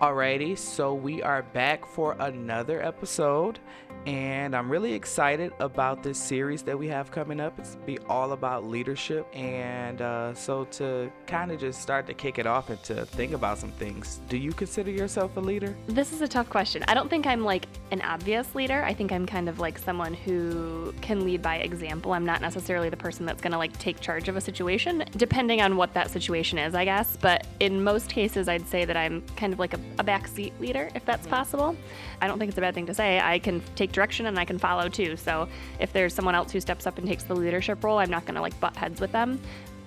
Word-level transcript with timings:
Alrighty, 0.00 0.58
so 0.58 0.92
we 0.92 1.22
are 1.22 1.42
back 1.42 1.86
for 1.86 2.16
another 2.20 2.82
episode, 2.82 3.58
and 4.04 4.54
I'm 4.54 4.70
really 4.70 4.92
excited 4.92 5.52
about 5.58 6.02
this 6.02 6.18
series 6.18 6.62
that 6.64 6.78
we 6.78 6.86
have 6.88 7.10
coming 7.10 7.40
up. 7.40 7.58
It's 7.58 7.76
be 7.86 7.98
all 8.00 8.32
about 8.32 8.66
leadership, 8.66 9.26
and 9.34 10.02
uh, 10.02 10.34
so 10.34 10.66
to 10.72 11.10
kind 11.26 11.50
of 11.50 11.58
just 11.58 11.80
start 11.80 12.06
to 12.08 12.14
kick 12.14 12.38
it 12.38 12.46
off 12.46 12.68
and 12.68 12.82
to 12.84 13.06
think 13.06 13.32
about 13.32 13.56
some 13.56 13.72
things. 13.72 14.20
Do 14.28 14.36
you 14.36 14.52
consider 14.52 14.90
yourself 14.90 15.34
a 15.38 15.40
leader? 15.40 15.74
This 15.86 16.12
is 16.12 16.20
a 16.20 16.28
tough 16.28 16.50
question. 16.50 16.84
I 16.88 16.92
don't 16.92 17.08
think 17.08 17.26
I'm 17.26 17.42
like 17.42 17.66
an 17.90 18.02
obvious 18.02 18.54
leader. 18.54 18.82
I 18.84 18.92
think 18.92 19.12
I'm 19.12 19.24
kind 19.24 19.48
of 19.48 19.60
like 19.60 19.78
someone 19.78 20.12
who 20.12 20.92
can 21.00 21.24
lead 21.24 21.40
by 21.40 21.56
example. 21.56 22.12
I'm 22.12 22.26
not 22.26 22.42
necessarily 22.42 22.90
the 22.90 22.98
person 22.98 23.24
that's 23.24 23.40
to 23.40 23.56
like 23.56 23.76
take 23.78 24.00
charge 24.00 24.28
of 24.28 24.36
a 24.36 24.42
situation, 24.42 25.04
depending 25.16 25.62
on 25.62 25.78
what 25.78 25.94
that 25.94 26.10
situation 26.10 26.58
is, 26.58 26.74
I 26.74 26.84
guess. 26.84 27.16
But 27.16 27.46
in 27.60 27.82
most 27.82 28.10
cases, 28.10 28.46
I'd 28.46 28.68
say 28.68 28.84
that 28.84 28.96
I'm 28.96 29.22
kind 29.36 29.54
of 29.54 29.58
like 29.58 29.72
a, 29.72 29.80
a 29.98 30.04
backseat 30.04 30.58
leader, 30.60 30.88
if 30.94 31.04
that's 31.04 31.26
possible. 31.26 31.76
I 32.20 32.26
don't 32.26 32.38
think 32.38 32.50
it's 32.50 32.58
a 32.58 32.60
bad 32.60 32.74
thing 32.74 32.86
to 32.86 32.94
say. 32.94 33.20
I 33.20 33.38
can 33.38 33.62
take 33.74 33.92
direction 33.92 34.26
and 34.26 34.38
I 34.38 34.44
can 34.44 34.58
follow 34.58 34.88
too. 34.88 35.16
So 35.16 35.48
if 35.80 35.92
there's 35.92 36.14
someone 36.14 36.34
else 36.34 36.52
who 36.52 36.60
steps 36.60 36.86
up 36.86 36.98
and 36.98 37.06
takes 37.06 37.24
the 37.24 37.34
leadership 37.34 37.82
role, 37.82 37.98
I'm 37.98 38.10
not 38.10 38.24
going 38.24 38.34
to 38.34 38.40
like 38.40 38.58
butt 38.60 38.76
heads 38.76 39.00
with 39.00 39.12
them 39.12 39.40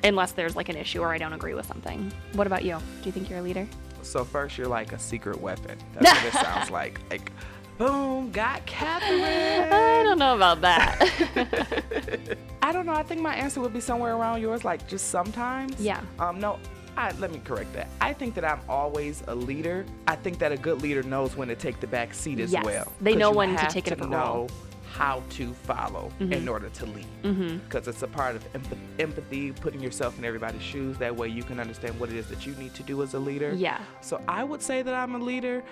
unless 0.04 0.32
there's 0.32 0.56
like 0.56 0.70
an 0.70 0.78
issue 0.78 1.02
or 1.02 1.10
I 1.10 1.18
don't 1.18 1.34
agree 1.34 1.54
with 1.54 1.66
something. 1.66 2.12
What 2.34 2.48
about 2.48 2.64
you? 2.64 2.78
Do 3.02 3.06
you 3.06 3.12
think 3.12 3.30
you're 3.30 3.40
a 3.40 3.44
leader? 3.44 3.68
So 4.02 4.24
first, 4.24 4.58
you're 4.58 4.68
like 4.68 4.94
a 4.94 5.00
secret 5.00 5.40
weapon. 5.40 5.78
That's 6.00 6.24
what 6.24 6.34
it 6.34 6.46
sounds 6.46 6.70
like. 6.72 7.00
Like, 7.10 7.32
boom, 7.78 8.32
got 8.32 8.66
Catherine. 8.66 9.22
I 9.74 10.04
don't 10.04 10.20
know 10.20 10.36
about 10.36 10.62
that. 10.62 12.38
I 12.62 12.72
don't 12.72 12.86
know. 12.86 12.94
I 12.94 13.04
think 13.04 13.22
my 13.22 13.36
answer 13.36 13.62
would 13.62 13.74
be 13.74 13.80
somewhere 13.80 14.16
around 14.16 14.42
yours, 14.42 14.64
like 14.64 14.88
just 14.88 15.10
sometimes. 15.10 15.80
Yeah. 15.80 16.02
Um. 16.18 16.40
No. 16.40 16.60
I, 17.00 17.12
let 17.20 17.32
me 17.32 17.40
correct 17.46 17.72
that. 17.74 17.88
I 18.02 18.12
think 18.14 18.36
that 18.36 18.44
I'm 18.44 18.60
always 18.68 19.24
a 19.28 19.34
leader. 19.36 19.86
I 20.08 20.16
think 20.18 20.38
that 20.40 20.52
a 20.52 20.58
good 20.58 20.82
leader 20.82 21.02
knows 21.02 21.36
when 21.38 21.48
to 21.48 21.56
take 21.56 21.80
the 21.80 21.88
back 21.88 22.14
seat 22.14 22.40
as 22.42 22.52
Yes, 22.52 22.66
well. 22.66 22.92
they 23.00 23.16
know 23.16 23.32
when 23.32 23.56
to 23.56 23.68
take 23.68 23.88
it 23.88 23.94
up 23.94 24.02
a 24.02 24.08
role. 24.08 24.50
how 24.92 25.22
to 25.30 25.54
follow 25.54 26.12
in 26.20 26.30
Mhm. 26.30 26.50
order 26.50 26.68
to 26.68 26.86
lead. 26.88 27.06
mm-hmm. 27.24 27.58
Because 27.60 27.88
it's 27.88 28.02
a 28.02 28.08
part 28.08 28.36
of 28.36 28.44
empath- 28.54 28.78
empathy, 29.00 29.52
putting 29.54 29.80
yourself 29.82 30.18
in 30.18 30.26
everybody's 30.26 30.64
shoes. 30.64 30.98
That 30.98 31.16
way 31.16 31.28
you 31.30 31.44
can 31.44 31.60
understand 31.60 31.98
what 32.00 32.10
it 32.10 32.16
is 32.16 32.28
that 32.28 32.46
you 32.46 32.54
need 32.56 32.74
to 32.74 32.84
do 32.84 33.02
as 33.04 33.14
a 33.14 33.20
leader. 33.20 33.54
Yeah. 33.56 33.78
So 34.02 34.20
I 34.28 34.44
would 34.44 34.62
say 34.64 34.82
that 34.82 34.94
I'm 34.94 35.14
a 35.16 35.20
leader. 35.20 35.64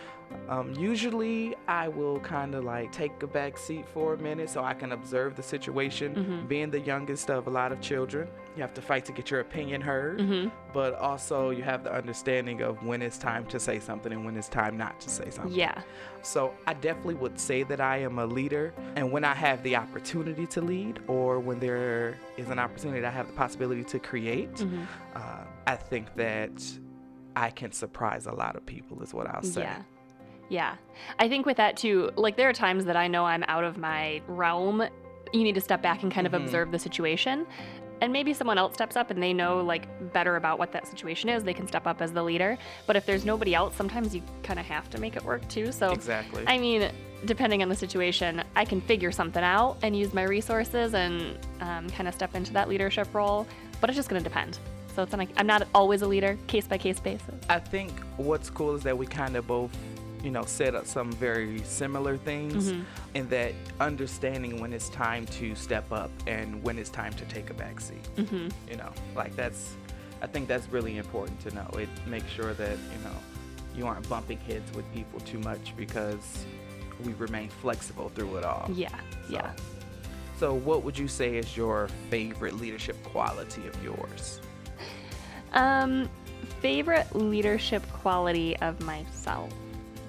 Um, 0.50 0.74
usually, 0.76 1.56
I 1.68 1.88
will 1.88 2.20
kind 2.22 2.56
of 2.56 2.64
like 2.64 2.92
take 2.92 3.22
a 3.24 3.28
back 3.28 3.58
seat 3.58 3.86
for 3.94 4.14
a 4.14 4.18
minute 4.18 4.50
so 4.50 4.64
I 4.64 4.74
can 4.74 4.92
observe 4.94 5.36
the 5.36 5.44
situation. 5.44 6.16
Mhm. 6.16 6.48
Being 6.48 6.72
the 6.72 6.80
youngest 6.80 7.30
of 7.30 7.48
a 7.48 7.50
lot 7.50 7.72
of 7.72 7.82
children, 7.82 8.28
you 8.56 8.62
have 8.62 8.74
to 8.76 8.82
fight 8.82 9.04
to 9.06 9.12
get 9.12 9.30
your 9.30 9.42
opinion 9.42 9.82
heard, 9.82 10.20
Mm-hmm. 10.20 10.50
but 10.74 10.96
also 10.96 11.50
you 11.52 11.64
have 11.64 11.84
the 11.84 11.94
understanding 11.94 12.62
of 12.62 12.82
when 12.84 13.02
it's 13.02 13.18
time 13.18 13.46
to 13.48 13.60
say 13.60 13.80
something 13.80 14.12
and 14.12 14.26
when 14.26 14.36
it's 14.38 14.50
time 14.50 14.78
not 14.78 15.00
to 15.02 15.10
say 15.10 15.30
something. 15.30 15.54
Yeah. 15.54 15.82
So 16.24 16.54
I 16.66 16.74
definitely 16.74 17.16
would 17.16 17.40
say 17.40 17.64
that 17.64 17.80
I 17.82 17.98
am 17.98 18.18
a 18.20 18.26
leader. 18.26 18.74
And 18.96 19.12
when 19.12 19.24
I 19.24 19.34
have 19.34 19.62
the 19.64 19.76
opportunity 19.76 20.46
to 20.48 20.62
lead, 20.62 21.00
or 21.08 21.40
when 21.40 21.60
there 21.60 22.18
is 22.38 22.50
an 22.50 22.58
opportunity 22.60 23.06
I 23.06 23.12
have 23.12 23.28
the 23.28 23.34
possibility 23.34 23.84
to 23.86 24.00
create, 24.00 24.54
Mm-hmm. 24.56 24.84
uh, 25.16 25.44
I 25.68 25.76
think 25.76 26.16
that 26.16 26.52
I 27.36 27.50
can 27.52 27.72
surprise 27.72 28.26
a 28.26 28.32
lot 28.34 28.56
of 28.56 28.66
people, 28.66 29.04
is 29.04 29.14
what 29.14 29.28
I'll 29.28 29.44
say. 29.44 29.62
Yeah. 29.62 29.82
Yeah. 30.50 30.76
I 31.20 31.28
think 31.30 31.46
with 31.46 31.58
that 31.58 31.78
too, 31.78 32.12
like 32.16 32.38
there 32.38 32.50
are 32.50 32.54
times 32.54 32.86
that 32.86 32.96
I 32.96 33.08
know 33.08 33.26
I'm 33.26 33.44
out 33.48 33.64
of 33.64 33.78
my 33.78 34.22
realm. 34.28 34.82
You 35.34 35.44
need 35.44 35.56
to 35.56 35.62
step 35.62 35.82
back 35.82 36.04
and 36.04 36.12
kind 36.12 36.26
of 36.26 36.34
Mhm. 36.34 36.44
observe 36.44 36.72
the 36.72 36.80
situation. 36.80 37.46
And 38.00 38.14
maybe 38.14 38.32
someone 38.34 38.58
else 38.60 38.76
steps 38.76 38.96
up 38.96 39.10
and 39.10 39.22
they 39.22 39.34
know 39.34 39.60
like 39.62 40.14
better 40.14 40.36
about 40.36 40.60
what 40.60 40.72
that 40.74 40.88
situation 40.88 41.30
is. 41.30 41.44
They 41.44 41.54
can 41.54 41.68
step 41.68 41.88
up 41.88 42.02
as 42.02 42.14
the 42.14 42.22
leader. 42.24 42.58
But 42.86 42.96
if 42.96 43.06
there's 43.06 43.26
nobody 43.26 43.56
else, 43.56 43.76
sometimes 43.76 44.16
you 44.16 44.22
kind 44.44 44.60
of 44.60 44.66
have 44.68 44.90
to 44.92 45.00
make 45.00 45.16
it 45.16 45.24
work 45.24 45.48
too. 45.50 45.72
So 45.72 45.92
Exactly. 45.92 46.44
I 46.48 46.60
mean, 46.60 46.92
depending 47.26 47.64
on 47.64 47.70
the 47.70 47.76
situation, 47.76 48.44
I 48.56 48.66
can 48.66 48.82
figure 48.82 49.12
something 49.12 49.44
out 49.44 49.78
and 49.82 49.98
use 49.98 50.14
my 50.14 50.24
resources 50.24 50.94
and 50.94 51.40
um, 51.60 51.90
kind 51.90 52.08
of 52.08 52.14
step 52.14 52.36
into 52.36 52.54
that 52.54 52.70
leadership 52.70 53.14
role. 53.14 53.48
But 53.82 53.90
it's 53.90 53.98
just 53.98 54.10
going 54.10 54.24
to 54.24 54.30
depend. 54.30 54.60
So 54.96 55.04
it's 55.04 55.12
not, 55.12 55.28
I'm 55.38 55.46
not 55.48 55.68
always 55.76 56.02
a 56.04 56.08
leader, 56.08 56.38
case 56.48 56.68
by 56.68 56.78
case 56.78 57.00
basis. 57.00 57.36
I 57.50 57.60
think 57.60 57.92
what's 58.18 58.50
cool 58.50 58.76
is 58.76 58.84
that 58.84 58.98
we 58.98 59.06
kind 59.08 59.36
of 59.36 59.46
both, 59.48 59.76
you 60.28 60.34
know, 60.34 60.44
set 60.44 60.76
up 60.76 60.86
some 60.86 61.10
very 61.14 61.60
similar 61.64 62.18
things 62.18 62.74
Mhm. 62.74 62.84
in 63.14 63.30
that 63.30 63.54
understanding 63.80 64.60
when 64.60 64.74
it's 64.74 64.90
time 64.90 65.26
to 65.28 65.56
step 65.56 65.90
up 65.90 66.12
and 66.28 66.62
when 66.62 66.78
it's 66.78 66.90
time 66.90 67.14
to 67.14 67.24
take 67.36 67.50
a 67.50 67.54
back 67.54 67.80
seat. 67.80 68.06
hmm 68.18 68.50
You 68.70 68.76
know, 68.76 68.92
like 69.16 69.34
that's, 69.38 69.78
I 70.22 70.28
think 70.28 70.50
that's 70.50 70.68
really 70.68 70.98
important 70.98 71.40
to 71.46 71.56
know. 71.56 71.70
It 71.80 71.88
makes 72.06 72.30
sure 72.30 72.54
that, 72.56 72.78
you 72.94 73.00
know, 73.06 73.16
you 73.74 73.88
aren't 73.88 74.10
bumping 74.10 74.38
heads 74.40 74.70
with 74.76 74.84
people 74.94 75.22
too 75.22 75.40
much 75.40 75.74
because 75.78 76.46
we 77.06 77.14
remain 77.14 77.48
flexible 77.48 78.10
through 78.14 78.36
it 78.36 78.44
all. 78.44 78.70
Yeah. 78.74 78.90
So- 78.90 79.34
Yeah. 79.34 79.54
So, 80.40 80.54
what 80.54 80.84
would 80.84 80.98
you 80.98 81.08
say 81.08 81.38
is 81.38 81.56
your 81.56 81.88
favorite 82.10 82.56
leadership 82.60 83.02
quality 83.06 83.66
of 83.66 83.82
yours? 83.82 84.42
Um, 85.54 86.10
favorite 86.62 87.16
leadership 87.16 87.82
quality 87.94 88.58
of 88.58 88.82
myself. 88.82 89.54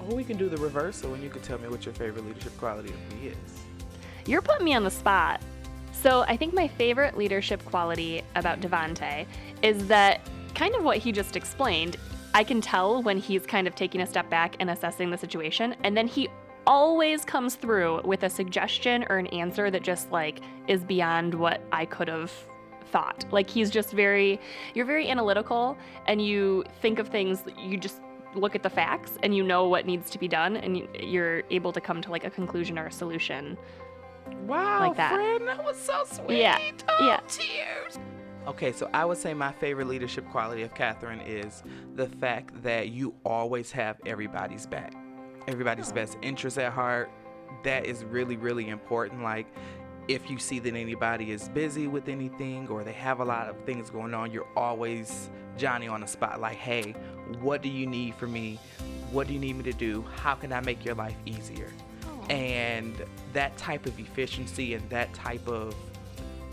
Or 0.09 0.15
we 0.15 0.25
can 0.25 0.39
do 0.39 0.49
the 0.49 0.57
reversal 0.57 1.15
and 1.15 1.23
you 1.23 1.29
can 1.29 1.43
tell 1.43 1.59
me 1.59 1.69
what 1.69 1.85
your 1.85 1.95
favorite 1.95 2.27
leadership 2.27 2.57
quality 2.59 2.89
of 2.89 3.15
me 3.15 3.29
is. 3.29 3.63
You're 4.27 4.43
putting 4.43 4.65
me 4.65 4.75
on 4.75 4.85
the 4.85 4.91
spot. 4.91 5.41
So 5.93 6.23
I 6.23 6.37
think 6.37 6.55
my 6.55 6.69
favorite 6.69 7.19
leadership 7.19 7.65
quality 7.65 8.23
about 8.37 8.61
Devante 8.61 9.27
is 9.63 9.87
that 9.89 10.21
kind 10.55 10.75
of 10.75 10.85
what 10.85 10.97
he 10.99 11.13
just 11.13 11.37
explained. 11.37 11.97
I 12.35 12.45
can 12.45 12.61
tell 12.61 13.03
when 13.03 13.19
he's 13.19 13.45
kind 13.45 13.67
of 13.67 13.75
taking 13.75 14.01
a 14.01 14.07
step 14.07 14.31
back 14.31 14.57
and 14.61 14.71
assessing 14.71 15.11
the 15.11 15.19
situation, 15.19 15.75
and 15.83 15.97
then 15.97 16.07
he 16.07 16.29
always 16.67 17.25
comes 17.25 17.55
through 17.55 18.03
with 18.03 18.23
a 18.23 18.31
suggestion 18.31 19.05
or 19.09 19.17
an 19.17 19.27
answer 19.29 19.71
that 19.71 19.83
just 19.83 20.13
like 20.13 20.41
is 20.69 20.85
beyond 20.85 21.35
what 21.35 21.63
I 21.73 21.87
could 21.87 22.09
have 22.09 22.31
thought. 22.93 23.25
Like 23.33 23.49
he's 23.49 23.71
just 23.71 23.93
very 23.93 24.39
you're 24.75 24.85
very 24.85 25.09
analytical 25.09 25.77
and 26.07 26.25
you 26.25 26.65
think 26.81 26.99
of 26.99 27.09
things 27.09 27.43
you 27.59 27.79
just 27.79 28.01
look 28.34 28.55
at 28.55 28.62
the 28.62 28.71
facts 28.71 29.12
and 29.22 29.34
you 29.34 29.43
know 29.43 29.66
what 29.69 29.87
needs 29.87 30.11
to 30.11 30.19
be 30.19 30.28
done 30.28 30.56
and 30.56 30.77
you- 30.77 30.89
you're 31.00 31.43
able 31.50 31.72
to 31.72 31.81
come 31.81 32.00
to 32.03 32.11
like 32.11 32.25
a 32.25 32.31
conclusion 32.31 32.78
or 32.78 32.87
a 32.87 32.93
solution. 32.93 33.56
Wow, 34.47 34.81
Like 34.81 34.97
that. 34.97 35.15
friend, 35.15 35.49
that 35.49 35.65
was 35.65 35.78
so 35.78 36.05
sweet. 36.05 36.39
Yeah, 36.39 36.59
Oh, 36.89 37.06
yeah. 37.06 37.21
tears. 37.28 37.99
Okay, 38.47 38.72
so 38.72 38.89
I 38.94 39.05
would 39.05 39.19
say 39.19 39.34
my 39.34 39.53
favorite 39.53 39.89
leadership 39.89 40.28
quality 40.31 40.62
of 40.62 40.75
Catherine 40.75 41.21
is 41.21 41.62
the 41.94 42.06
fact 42.06 42.62
that 42.62 42.89
you 42.89 43.15
always 43.25 43.71
have 43.72 43.97
everybody's 44.06 44.66
back, 44.66 44.93
everybody's 45.47 45.91
Oh. 45.91 45.95
best 45.95 46.19
interest 46.22 46.59
at 46.59 46.72
heart. 46.72 47.10
That 47.65 47.87
is 47.87 48.05
really, 48.05 48.37
really 48.37 48.69
important. 48.69 49.22
Like, 49.22 49.47
if 50.06 50.31
you 50.31 50.39
see 50.39 50.59
that 50.60 50.75
anybody 50.75 51.31
is 51.31 51.49
busy 51.50 51.87
with 51.87 52.09
anything 52.09 52.69
or 52.69 52.84
they 52.84 52.93
have 52.93 53.21
a 53.21 53.25
lot 53.25 53.49
of 53.49 53.56
things 53.65 53.91
going 53.91 54.15
on, 54.15 54.31
you're 54.31 54.49
always 54.56 55.31
Johnny 55.59 55.89
on 55.89 56.00
the 56.00 56.06
spot. 56.06 56.41
Like, 56.41 56.56
hey, 56.56 56.95
what 57.41 57.62
do 57.62 57.69
you 57.69 57.87
need 57.87 58.15
from 58.16 58.33
me? 58.33 58.59
What 59.11 59.27
do 59.27 59.33
you 59.34 59.39
need 59.41 59.56
me 59.56 59.62
to 59.65 59.72
do? 59.72 60.05
How 60.16 60.34
can 60.34 60.53
I 60.53 60.61
make 60.61 60.84
your 60.84 60.94
life 60.94 61.16
easier? 61.27 61.71
and 62.31 62.94
that 63.33 63.56
type 63.56 63.87
of 63.87 63.99
efficiency 63.99 64.75
and 64.75 64.87
that 64.91 65.11
type 65.15 65.49
of 65.49 65.75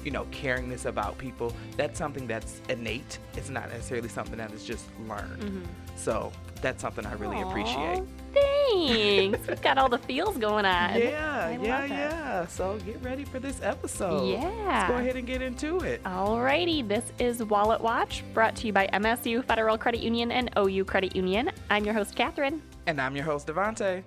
you 0.06 0.12
know 0.12 0.24
caringness 0.32 0.86
about 0.86 1.18
people 1.18 1.52
that's 1.76 1.98
something 2.00 2.26
that's 2.28 2.62
innate 2.70 3.20
it's 3.36 3.50
not 3.50 3.68
necessarily 3.70 4.08
something 4.08 4.38
that 4.38 4.54
is 4.54 4.64
just 4.64 4.86
learned 5.06 5.42
Mhm. 5.42 5.64
so 5.98 6.32
that's 6.66 6.82
something 6.82 7.06
i 7.06 7.14
really 7.14 7.40
appreciate 7.42 8.02
Thanks. 8.34 9.48
We've 9.48 9.62
got 9.62 9.78
all 9.78 9.88
the 9.88 10.00
feels 10.00 10.36
going 10.38 10.66
on. 10.66 11.00
yeah 11.00 11.46
I 11.46 11.58
yeah 11.64 11.86
yeah 11.86 12.48
so 12.48 12.78
get 12.80 13.02
ready 13.04 13.24
for 13.24 13.40
this 13.40 13.60
episode 13.62 14.28
Yeah. 14.28 14.40
let's 14.68 14.90
go 14.90 14.96
ahead 14.98 15.16
and 15.16 15.28
get 15.28 15.42
into 15.44 15.80
it 15.82 16.04
Alrighty, 16.04 16.86
this 16.88 17.04
is 17.20 17.44
Wallet 17.44 17.80
Watch, 17.82 18.24
brought 18.34 18.56
to 18.58 18.68
you 18.68 18.74
by 18.74 18.88
MSU 18.88 19.46
Federal 19.46 19.78
Credit 19.78 20.02
Union 20.02 20.32
and 20.32 20.50
OU 20.58 20.86
Credit 20.86 21.16
Union. 21.16 21.52
I'm 21.70 21.86
your 21.86 21.94
host, 21.94 22.16
Catherine. 22.16 22.62
and 22.88 23.00
i'm 23.00 23.16
your 23.16 23.26
host 23.26 23.46
devante 23.48 24.04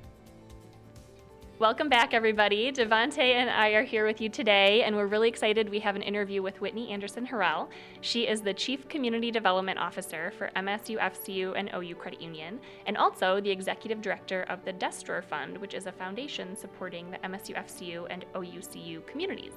Welcome 1.60 1.88
back, 1.88 2.14
everybody. 2.14 2.70
Devante 2.70 3.18
and 3.18 3.50
I 3.50 3.70
are 3.70 3.82
here 3.82 4.06
with 4.06 4.20
you 4.20 4.28
today, 4.28 4.84
and 4.84 4.94
we're 4.94 5.08
really 5.08 5.28
excited. 5.28 5.68
We 5.68 5.80
have 5.80 5.96
an 5.96 6.02
interview 6.02 6.40
with 6.40 6.60
Whitney 6.60 6.88
Anderson 6.90 7.26
Harrell. 7.26 7.66
She 8.00 8.28
is 8.28 8.42
the 8.42 8.54
Chief 8.54 8.88
Community 8.88 9.32
Development 9.32 9.76
Officer 9.76 10.32
for 10.38 10.52
MSU 10.54 11.00
FCU 11.00 11.54
and 11.56 11.68
OU 11.74 11.96
Credit 11.96 12.20
Union, 12.20 12.60
and 12.86 12.96
also 12.96 13.40
the 13.40 13.50
Executive 13.50 14.00
Director 14.00 14.44
of 14.44 14.64
the 14.64 14.72
Desk 14.72 15.04
Drawer 15.04 15.20
Fund, 15.20 15.58
which 15.58 15.74
is 15.74 15.86
a 15.86 15.92
foundation 15.92 16.54
supporting 16.54 17.10
the 17.10 17.18
MSU 17.18 17.56
FCU 17.56 18.06
and 18.08 18.24
OUCU 18.36 19.04
communities. 19.08 19.54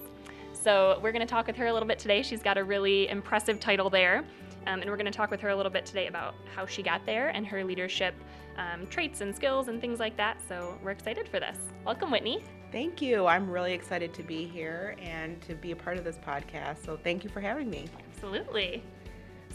So, 0.54 1.00
we're 1.04 1.12
going 1.12 1.26
to 1.26 1.32
talk 1.32 1.46
with 1.46 1.56
her 1.58 1.68
a 1.68 1.74
little 1.74 1.88
bit 1.88 2.00
today. 2.00 2.24
She's 2.24 2.42
got 2.42 2.58
a 2.58 2.64
really 2.64 3.10
impressive 3.10 3.60
title 3.60 3.92
there. 3.92 4.26
Um, 4.68 4.82
and 4.82 4.90
we're 4.90 4.98
going 4.98 5.06
to 5.06 5.12
talk 5.12 5.32
with 5.32 5.42
her 5.42 5.50
a 5.50 5.56
little 5.56 5.72
bit 5.72 5.86
today 5.86 6.08
about 6.08 6.36
how 6.56 6.66
she 6.66 6.84
got 6.84 7.06
there 7.06 7.30
and 7.30 7.46
her 7.48 7.64
leadership 7.64 8.14
um, 8.58 8.86
traits 8.88 9.22
and 9.22 9.36
skills 9.36 9.68
and 9.68 9.82
things 9.82 10.00
like 10.00 10.16
that. 10.18 10.38
So 10.48 10.78
we're 10.84 10.92
excited 10.92 11.28
for 11.28 11.40
this. 11.40 11.58
Welcome, 11.86 12.12
Whitney. 12.12 12.44
Thank 12.72 13.02
you. 13.02 13.26
I'm 13.26 13.50
really 13.50 13.74
excited 13.74 14.14
to 14.14 14.24
be 14.24 14.46
here 14.46 14.96
and 15.02 15.42
to 15.42 15.56
be 15.56 15.72
a 15.72 15.76
part 15.76 15.98
of 15.98 16.04
this 16.04 16.18
podcast. 16.18 16.86
So 16.86 16.98
thank 17.04 17.24
you 17.24 17.30
for 17.30 17.42
having 17.42 17.70
me. 17.70 17.86
Absolutely. 18.14 18.84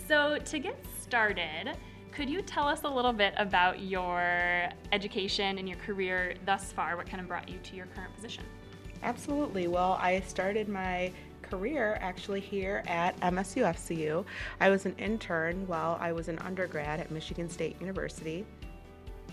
So 0.08 0.38
to 0.38 0.58
get 0.58 0.76
started, 1.00 1.76
Could 2.17 2.31
you 2.31 2.41
tell 2.41 2.67
us 2.67 2.81
a 2.85 2.88
little 2.88 3.12
bit 3.12 3.35
about 3.37 3.82
your 3.82 4.70
education 4.91 5.58
and 5.58 5.69
your 5.69 5.76
career 5.76 6.35
thus 6.47 6.73
far? 6.73 6.97
What 6.97 7.06
kind 7.06 7.20
of 7.20 7.29
brought 7.29 7.47
you 7.47 7.58
to 7.58 7.76
your 7.76 7.85
current 7.94 8.14
position? 8.14 8.43
Absolutely. 9.03 9.69
Well, 9.69 9.99
I 10.00 10.20
started 10.20 10.67
my 10.67 11.12
career 11.50 11.98
actually 12.00 12.40
here 12.40 12.82
at 12.87 13.19
MSU 13.20 13.62
FCU. 13.62 14.25
I 14.60 14.70
was 14.70 14.87
an 14.87 14.94
intern 14.98 15.66
while 15.66 15.98
I 16.00 16.12
was 16.12 16.28
an 16.28 16.38
undergrad 16.40 17.00
at 17.00 17.10
Michigan 17.10 17.48
State 17.48 17.81
University. 17.81 18.44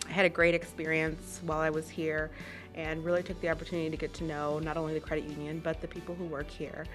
I 0.07 0.11
had 0.11 0.25
a 0.25 0.29
great 0.29 0.53
experience 0.53 1.41
while 1.45 1.59
I 1.59 1.69
was 1.69 1.89
here 1.89 2.31
and 2.75 3.03
really 3.05 3.23
took 3.23 3.39
the 3.41 3.49
opportunity 3.49 3.89
to 3.89 3.97
get 3.97 4.13
to 4.15 4.23
know 4.23 4.59
not 4.59 4.77
only 4.77 4.93
the 4.93 4.99
credit 4.99 5.25
union 5.25 5.59
but 5.63 5.81
the 5.81 5.87
people 5.87 6.15
who 6.15 6.25
work 6.25 6.49
here. 6.49 6.85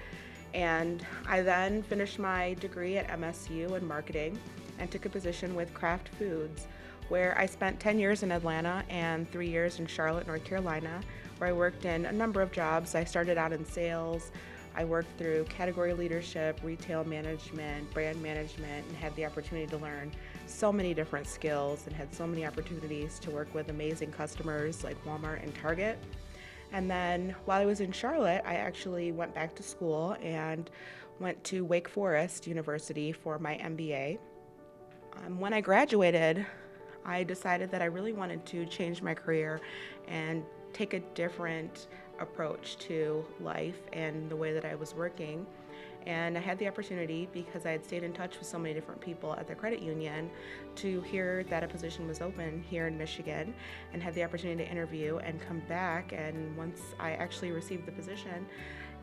And 0.53 1.05
I 1.27 1.41
then 1.41 1.83
finished 1.83 2.17
my 2.19 2.55
degree 2.55 2.97
at 2.97 3.07
MSU 3.07 3.77
in 3.77 3.87
marketing 3.87 4.39
and 4.79 4.89
took 4.89 5.05
a 5.05 5.09
position 5.09 5.53
with 5.53 5.73
Kraft 5.73 6.09
Foods, 6.09 6.67
where 7.09 7.37
I 7.37 7.45
spent 7.45 7.79
10 7.79 7.99
years 7.99 8.23
in 8.23 8.31
Atlanta 8.31 8.83
and 8.89 9.29
three 9.31 9.49
years 9.49 9.79
in 9.79 9.85
Charlotte, 9.85 10.25
North 10.25 10.43
Carolina, 10.43 11.01
where 11.37 11.49
I 11.49 11.53
worked 11.53 11.85
in 11.85 12.05
a 12.05 12.11
number 12.11 12.41
of 12.41 12.51
jobs. 12.51 12.95
I 12.95 13.03
started 13.03 13.37
out 13.37 13.53
in 13.53 13.65
sales. 13.65 14.31
I 14.75 14.85
worked 14.85 15.17
through 15.17 15.45
category 15.45 15.93
leadership, 15.93 16.59
retail 16.63 17.03
management, 17.03 17.91
brand 17.93 18.21
management, 18.21 18.87
and 18.87 18.97
had 18.97 19.15
the 19.15 19.25
opportunity 19.25 19.67
to 19.67 19.77
learn 19.77 20.11
so 20.45 20.71
many 20.71 20.93
different 20.93 21.27
skills 21.27 21.85
and 21.87 21.95
had 21.95 22.13
so 22.13 22.25
many 22.25 22.45
opportunities 22.45 23.19
to 23.19 23.31
work 23.31 23.53
with 23.53 23.69
amazing 23.69 24.11
customers 24.11 24.83
like 24.83 25.03
Walmart 25.05 25.43
and 25.43 25.53
Target. 25.55 25.99
And 26.71 26.89
then 26.89 27.35
while 27.45 27.61
I 27.61 27.65
was 27.65 27.81
in 27.81 27.91
Charlotte, 27.91 28.43
I 28.45 28.55
actually 28.55 29.11
went 29.11 29.33
back 29.33 29.55
to 29.55 29.63
school 29.63 30.15
and 30.21 30.69
went 31.19 31.43
to 31.45 31.65
Wake 31.65 31.89
Forest 31.89 32.47
University 32.47 33.11
for 33.11 33.39
my 33.39 33.55
MBA. 33.57 34.19
Um, 35.25 35.39
when 35.39 35.53
I 35.53 35.61
graduated, 35.61 36.45
I 37.05 37.23
decided 37.23 37.71
that 37.71 37.81
I 37.81 37.85
really 37.85 38.13
wanted 38.13 38.45
to 38.47 38.65
change 38.65 39.01
my 39.01 39.13
career 39.13 39.61
and 40.07 40.43
take 40.73 40.93
a 40.93 40.99
different 40.99 41.87
approach 42.19 42.77
to 42.77 43.25
life 43.39 43.79
and 43.93 44.29
the 44.29 44.35
way 44.35 44.53
that 44.53 44.65
I 44.65 44.75
was 44.75 44.93
working. 44.93 45.45
And 46.05 46.37
I 46.37 46.41
had 46.41 46.57
the 46.59 46.67
opportunity, 46.67 47.27
because 47.33 47.65
I 47.65 47.71
had 47.71 47.83
stayed 47.83 48.03
in 48.03 48.13
touch 48.13 48.39
with 48.39 48.47
so 48.47 48.57
many 48.57 48.73
different 48.73 49.01
people 49.01 49.33
at 49.33 49.47
the 49.47 49.53
credit 49.53 49.81
union, 49.81 50.29
to 50.75 51.01
hear 51.01 51.43
that 51.49 51.63
a 51.63 51.67
position 51.67 52.07
was 52.07 52.21
open 52.21 52.63
here 52.69 52.87
in 52.87 52.97
Michigan 52.97 53.53
and 53.91 54.01
had 54.01 54.13
the 54.13 54.23
opportunity 54.23 54.63
to 54.63 54.71
interview 54.71 55.17
and 55.17 55.41
come 55.41 55.61
back. 55.67 56.13
And 56.13 56.55
once 56.55 56.81
I 56.99 57.11
actually 57.11 57.51
received 57.51 57.85
the 57.85 57.91
position, 57.91 58.45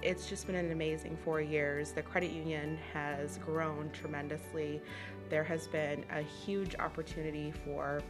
it's 0.03 0.29
just 0.29 0.47
been 0.47 0.57
an 0.57 0.73
amazing 0.73 1.19
four 1.23 1.41
years. 1.41 1.93
The 1.93 2.03
credit 2.03 2.31
union 2.31 2.79
has 2.93 3.39
grown 3.39 3.91
tremendously. 3.93 4.81
There 5.29 5.45
has 5.45 5.69
been 5.69 6.05
a 6.11 6.23
huge 6.23 6.77
opportunity 6.77 7.53
for 7.65 8.01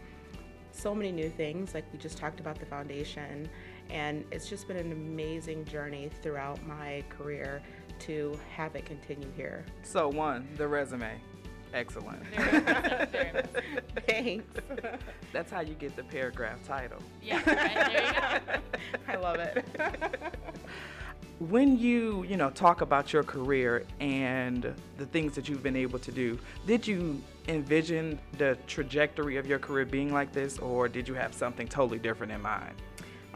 so 0.70 0.94
many 0.94 1.10
new 1.10 1.30
things, 1.30 1.74
like 1.74 1.84
we 1.92 1.98
just 1.98 2.18
talked 2.18 2.38
about 2.38 2.58
the 2.58 2.66
foundation, 2.66 3.48
and 3.90 4.24
it's 4.30 4.48
just 4.48 4.68
been 4.68 4.76
an 4.76 4.92
amazing 4.92 5.64
journey 5.64 6.10
throughout 6.22 6.64
my 6.66 7.04
career 7.08 7.62
to 8.00 8.38
have 8.54 8.74
it 8.76 8.84
continue 8.84 9.30
here. 9.36 9.64
So, 9.82 10.08
one, 10.08 10.48
the 10.56 10.68
resume. 10.68 11.18
Excellent. 11.74 12.24
Very 12.28 12.56
impressive, 12.56 13.10
very 13.10 13.28
impressive. 13.28 13.82
Thanks. 14.08 14.60
That's 15.32 15.50
how 15.50 15.60
you 15.60 15.74
get 15.74 15.96
the 15.96 16.04
paragraph 16.04 16.62
title. 16.66 16.98
Yeah, 17.22 17.36
right, 17.36 17.74
there 17.74 18.04
you 18.04 18.40
go. 18.40 18.60
I 19.08 19.16
love 19.16 19.36
it. 19.36 19.64
When 21.38 21.78
you, 21.78 22.24
you 22.24 22.38
know, 22.38 22.48
talk 22.48 22.80
about 22.80 23.12
your 23.12 23.22
career 23.22 23.84
and 24.00 24.74
the 24.96 25.04
things 25.04 25.34
that 25.34 25.50
you've 25.50 25.62
been 25.62 25.76
able 25.76 25.98
to 25.98 26.10
do, 26.10 26.38
did 26.66 26.86
you 26.86 27.22
envision 27.46 28.18
the 28.38 28.56
trajectory 28.66 29.36
of 29.36 29.46
your 29.46 29.58
career 29.58 29.84
being 29.84 30.14
like 30.14 30.32
this 30.32 30.58
or 30.58 30.88
did 30.88 31.06
you 31.06 31.12
have 31.12 31.34
something 31.34 31.68
totally 31.68 31.98
different 31.98 32.32
in 32.32 32.40
mind? 32.40 32.74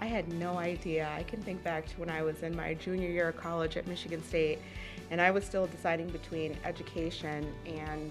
I 0.01 0.07
had 0.07 0.33
no 0.33 0.57
idea. 0.57 1.13
I 1.15 1.23
can 1.25 1.43
think 1.43 1.63
back 1.63 1.87
to 1.89 2.01
when 2.01 2.09
I 2.09 2.23
was 2.23 2.43
in 2.43 2.57
my 2.57 2.73
junior 2.73 3.11
year 3.11 3.29
of 3.29 3.37
college 3.37 3.77
at 3.77 3.87
Michigan 3.87 4.25
State, 4.25 4.59
and 5.11 5.21
I 5.21 5.31
was 5.31 5.45
still 5.45 5.67
deciding 5.67 6.09
between 6.09 6.57
education 6.65 7.53
and 7.67 8.11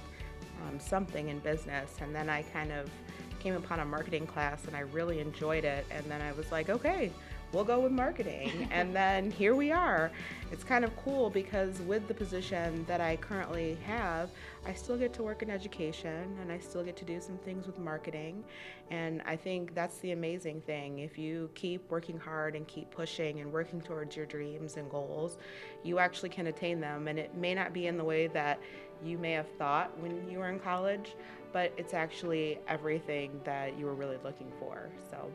um, 0.68 0.80
something 0.80 1.30
in 1.30 1.39
business. 1.39 1.95
And 2.00 2.13
then 2.13 2.30
I 2.30 2.44
kind 2.44 2.71
of 2.71 2.91
came 3.39 3.56
upon 3.56 3.80
a 3.80 3.86
marketing 3.86 4.27
class 4.27 4.65
and 4.65 4.75
I 4.75 4.81
really 4.81 5.19
enjoyed 5.19 5.65
it. 5.65 5.86
And 5.89 6.06
then 6.12 6.21
I 6.21 6.31
was 6.33 6.51
like, 6.51 6.69
okay, 6.69 7.12
we'll 7.51 7.63
go 7.63 7.80
with 7.80 7.92
marketing. 7.92 8.68
and 8.72 8.96
then 8.96 9.31
here 9.31 9.56
we 9.56 9.72
are. 9.72 10.12
It's 10.51 10.63
kind 10.63 10.84
of 10.84 10.96
cool 10.98 11.30
because 11.30 11.80
with 11.81 12.07
the 12.07 12.13
position 12.13 12.86
that 12.88 13.01
I 13.01 13.18
currently 13.18 13.78
have, 13.86 14.30
I 14.66 14.74
still 14.74 14.98
get 14.98 15.13
to 15.13 15.24
work 15.24 15.44
in 15.44 15.50
education 15.50 16.38
and 16.42 16.51
I 16.51 16.57
still 16.57 16.84
get 16.84 16.96
to 16.98 17.06
do 17.06 17.22
some 17.22 17.38
things 17.38 17.68
with 17.68 17.78
marketing. 17.78 18.44
And 18.90 19.22
I 19.25 19.36
think 19.36 19.75
that's 19.75 19.98
the 20.00 20.12
amazing 20.12 20.62
thing. 20.62 21.00
If 21.00 21.18
you 21.18 21.50
keep 21.54 21.90
working 21.92 22.18
hard 22.18 22.56
and 22.56 22.68
keep 22.68 22.90
pushing 22.90 23.40
and 23.42 23.52
working 23.52 23.80
towards 23.80 24.16
your 24.16 24.25
dreams 24.25 24.78
and 24.78 24.90
goals, 24.90 25.38
you 25.84 26.00
actually 26.00 26.30
can 26.30 26.48
attain 26.48 26.80
them. 26.80 27.07
And 27.07 27.19
it 27.19 27.36
may 27.36 27.54
not 27.54 27.74
be 27.74 27.88
in 27.88 27.98
the 27.98 28.04
way 28.04 28.28
that 28.28 28.60
you 29.04 29.18
may 29.18 29.31
have 29.34 29.48
thought 29.57 29.98
when 30.00 30.30
you 30.30 30.40
were 30.40 30.50
in 30.50 30.60
college, 30.60 31.16
but 31.54 31.72
it's 31.78 31.94
actually 31.94 32.60
everything 32.68 33.40
that 33.44 33.78
you 33.78 33.86
were 33.86 33.95
really 33.95 34.18
looking 34.24 34.52
for. 34.60 34.90
So 35.10 35.31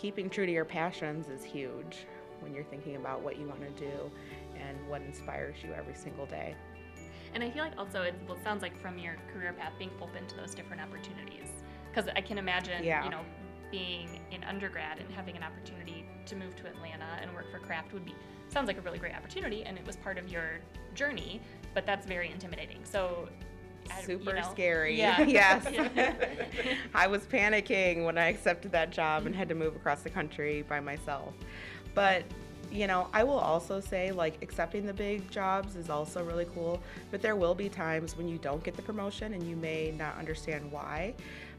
keeping 0.00 0.30
true 0.30 0.46
to 0.46 0.52
your 0.52 0.64
passions 0.64 1.28
is 1.28 1.44
huge 1.44 2.06
when 2.40 2.54
you're 2.54 2.64
thinking 2.64 2.96
about 2.96 3.20
what 3.20 3.38
you 3.38 3.46
want 3.46 3.60
to 3.60 3.84
do 3.84 4.10
and 4.56 4.88
what 4.88 5.02
inspires 5.02 5.56
you 5.62 5.74
every 5.74 5.94
single 5.94 6.24
day. 6.24 6.54
And 7.34 7.44
I 7.44 7.50
feel 7.50 7.62
like 7.62 7.78
also 7.78 8.02
it, 8.02 8.14
sounds 8.42 8.62
like 8.62 8.76
from 8.80 8.98
your 8.98 9.16
career 9.32 9.52
path 9.52 9.72
being 9.78 9.90
open 10.00 10.26
to 10.26 10.36
those 10.36 10.54
different 10.54 10.80
opportunities. 10.80 11.48
Because 11.90 12.10
I 12.16 12.22
can 12.22 12.38
imagine, 12.38 12.82
Yeah. 12.82 13.04
you 13.04 13.10
know, 13.10 13.20
being 13.70 14.20
in 14.32 14.42
undergrad 14.44 14.98
and 14.98 15.08
having 15.12 15.36
an 15.36 15.42
opportunity 15.42 16.06
to 16.26 16.34
move 16.34 16.56
to 16.56 16.66
Atlanta 16.66 17.18
and 17.20 17.32
work 17.34 17.50
for 17.52 17.58
Kraft 17.58 17.92
would 17.92 18.04
be 18.04 18.14
sounds 18.48 18.66
like 18.66 18.78
a 18.78 18.80
really 18.80 18.98
great 18.98 19.14
opportunity, 19.14 19.62
and 19.62 19.78
it 19.78 19.86
was 19.86 19.96
part 19.96 20.18
of 20.18 20.28
your 20.28 20.58
journey. 20.94 21.40
But 21.74 21.86
that's 21.86 22.06
very 22.06 22.30
intimidating. 22.30 22.80
So. 22.84 23.28
I- 23.92 24.00
you 24.00 24.06
Super 24.06 24.34
know, 24.34 24.48
scary. 24.50 24.96
Yeah. 24.98 25.20
yes. 25.26 25.66
I 26.94 27.06
was 27.06 27.22
panicking 27.26 28.04
when 28.04 28.18
I 28.18 28.28
accepted 28.28 28.72
that 28.72 28.90
job 28.90 29.26
and 29.26 29.34
had 29.34 29.48
to 29.48 29.54
move 29.54 29.76
across 29.76 30.02
the 30.02 30.10
country 30.10 30.62
by 30.68 30.80
myself. 30.80 31.34
But 31.94 32.24
you 32.72 32.86
know, 32.86 33.08
I 33.12 33.24
will 33.24 33.38
also 33.38 33.80
say 33.80 34.12
like 34.12 34.40
accepting 34.42 34.86
the 34.86 34.94
big 34.94 35.28
jobs 35.30 35.74
is 35.74 35.90
also 35.90 36.22
really 36.24 36.46
cool, 36.54 36.80
but 37.10 37.20
there 37.20 37.34
will 37.34 37.54
be 37.54 37.68
times 37.68 38.16
when 38.16 38.28
you 38.28 38.38
don't 38.38 38.62
get 38.62 38.76
the 38.76 38.82
promotion 38.82 39.34
and 39.34 39.42
you 39.42 39.56
may 39.56 39.90
not 39.90 40.16
understand 40.16 40.70
why. 40.70 41.14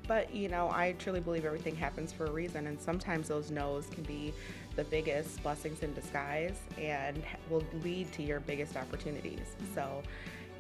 But 0.08 0.34
you 0.34 0.48
know, 0.48 0.70
I 0.72 0.96
truly 1.00 1.20
believe 1.20 1.46
everything 1.46 1.76
happens 1.76 2.12
for 2.14 2.26
a 2.26 2.32
reason 2.32 2.68
and 2.68 2.80
sometimes 2.80 3.28
those 3.28 3.52
no's 3.52 3.88
can 3.88 4.04
be 4.04 4.34
the 4.76 4.84
biggest 4.86 5.44
blessings 5.44 5.84
in 5.84 5.94
disguise 5.94 6.58
and 6.78 7.22
will 7.50 7.64
lead 7.84 8.12
to 8.14 8.24
your 8.24 8.40
biggest 8.40 8.78
opportunities. 8.78 9.42
So, 9.76 10.02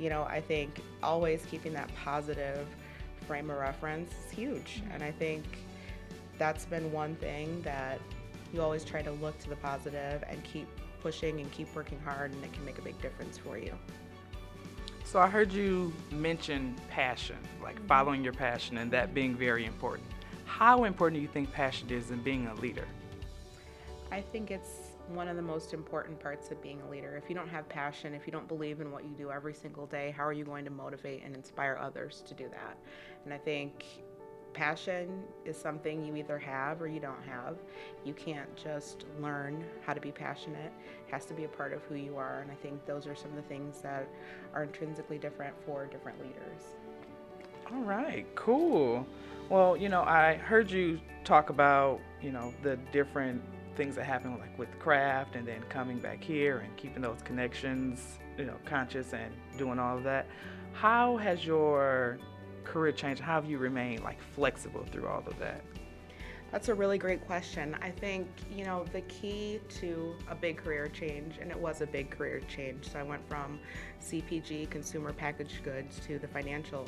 you 0.01 0.09
know, 0.09 0.23
I 0.23 0.41
think 0.41 0.81
always 1.03 1.45
keeping 1.45 1.73
that 1.73 1.93
positive 1.95 2.67
frame 3.27 3.51
of 3.51 3.57
reference 3.57 4.11
is 4.25 4.31
huge. 4.31 4.81
Mm-hmm. 4.81 4.91
And 4.93 5.03
I 5.03 5.11
think 5.11 5.45
that's 6.39 6.65
been 6.65 6.91
one 6.91 7.15
thing 7.17 7.61
that 7.61 7.99
you 8.51 8.61
always 8.61 8.83
try 8.83 9.03
to 9.03 9.11
look 9.11 9.37
to 9.39 9.49
the 9.49 9.55
positive 9.57 10.23
and 10.27 10.43
keep 10.43 10.67
pushing 11.01 11.39
and 11.39 11.51
keep 11.51 11.73
working 11.75 11.99
hard, 12.03 12.31
and 12.31 12.43
it 12.43 12.51
can 12.51 12.65
make 12.65 12.79
a 12.79 12.81
big 12.81 12.99
difference 13.01 13.37
for 13.37 13.57
you. 13.59 13.73
So 15.03 15.19
I 15.19 15.27
heard 15.27 15.53
you 15.53 15.93
mention 16.11 16.75
passion, 16.89 17.37
like 17.61 17.75
mm-hmm. 17.75 17.87
following 17.87 18.23
your 18.23 18.33
passion 18.33 18.79
and 18.79 18.89
that 18.91 19.13
being 19.13 19.35
very 19.35 19.65
important. 19.65 20.07
How 20.45 20.85
important 20.85 21.19
do 21.19 21.21
you 21.21 21.27
think 21.27 21.51
passion 21.51 21.89
is 21.91 22.09
in 22.09 22.23
being 22.23 22.47
a 22.47 22.55
leader? 22.55 22.87
I 24.11 24.21
think 24.21 24.49
it's 24.49 24.90
one 25.15 25.27
of 25.27 25.35
the 25.35 25.41
most 25.41 25.73
important 25.73 26.19
parts 26.19 26.51
of 26.51 26.61
being 26.61 26.81
a 26.81 26.89
leader. 26.89 27.15
If 27.17 27.29
you 27.29 27.35
don't 27.35 27.49
have 27.49 27.67
passion, 27.69 28.13
if 28.13 28.25
you 28.25 28.31
don't 28.31 28.47
believe 28.47 28.81
in 28.81 28.91
what 28.91 29.03
you 29.03 29.11
do 29.17 29.31
every 29.31 29.53
single 29.53 29.85
day, 29.85 30.13
how 30.15 30.25
are 30.25 30.33
you 30.33 30.45
going 30.45 30.65
to 30.65 30.71
motivate 30.71 31.23
and 31.23 31.35
inspire 31.35 31.77
others 31.81 32.23
to 32.27 32.33
do 32.33 32.47
that? 32.49 32.77
And 33.25 33.33
I 33.33 33.37
think 33.37 33.85
passion 34.53 35.23
is 35.45 35.57
something 35.57 36.05
you 36.05 36.15
either 36.15 36.37
have 36.37 36.81
or 36.81 36.87
you 36.87 36.99
don't 36.99 37.23
have. 37.25 37.57
You 38.03 38.13
can't 38.13 38.53
just 38.55 39.05
learn 39.19 39.63
how 39.85 39.93
to 39.93 40.01
be 40.01 40.11
passionate. 40.11 40.71
It 41.07 41.11
has 41.11 41.25
to 41.27 41.33
be 41.33 41.45
a 41.45 41.49
part 41.49 41.73
of 41.73 41.81
who 41.83 41.95
you 41.95 42.17
are. 42.17 42.41
And 42.41 42.51
I 42.51 42.55
think 42.55 42.85
those 42.85 43.07
are 43.07 43.15
some 43.15 43.31
of 43.31 43.37
the 43.37 43.43
things 43.43 43.81
that 43.81 44.07
are 44.53 44.63
intrinsically 44.63 45.17
different 45.17 45.55
for 45.65 45.85
different 45.85 46.19
leaders. 46.19 46.75
All 47.73 47.83
right, 47.83 48.25
cool. 48.35 49.05
Well, 49.49 49.77
you 49.77 49.89
know, 49.89 50.01
I 50.01 50.35
heard 50.35 50.69
you 50.69 50.99
talk 51.23 51.49
about, 51.49 51.99
you 52.21 52.31
know, 52.31 52.53
the 52.63 52.77
different 52.91 53.41
things 53.75 53.95
that 53.95 54.05
happen 54.05 54.37
like 54.39 54.57
with 54.57 54.77
Kraft 54.79 55.35
and 55.35 55.47
then 55.47 55.61
coming 55.69 55.97
back 55.99 56.23
here 56.23 56.59
and 56.59 56.75
keeping 56.77 57.01
those 57.01 57.21
connections, 57.23 58.19
you 58.37 58.45
know, 58.45 58.57
conscious 58.65 59.13
and 59.13 59.33
doing 59.57 59.79
all 59.79 59.97
of 59.97 60.03
that. 60.03 60.27
How 60.73 61.17
has 61.17 61.45
your 61.45 62.19
career 62.63 62.91
changed? 62.91 63.21
How 63.21 63.35
have 63.35 63.49
you 63.49 63.57
remained 63.57 64.03
like 64.03 64.21
flexible 64.21 64.85
through 64.91 65.07
all 65.07 65.23
of 65.25 65.37
that? 65.39 65.61
That's 66.51 66.67
a 66.67 66.73
really 66.73 66.97
great 66.97 67.25
question. 67.25 67.77
I 67.81 67.91
think, 67.91 68.27
you 68.53 68.65
know, 68.65 68.83
the 68.91 69.01
key 69.01 69.61
to 69.79 70.15
a 70.29 70.35
big 70.35 70.57
career 70.57 70.89
change, 70.89 71.35
and 71.39 71.49
it 71.49 71.57
was 71.57 71.79
a 71.79 71.87
big 71.87 72.09
career 72.09 72.41
change. 72.49 72.91
So 72.91 72.99
I 72.99 73.03
went 73.03 73.25
from 73.29 73.57
CPG, 74.01 74.69
consumer 74.69 75.13
packaged 75.13 75.63
goods, 75.63 76.01
to 76.07 76.19
the 76.19 76.27
financial 76.27 76.85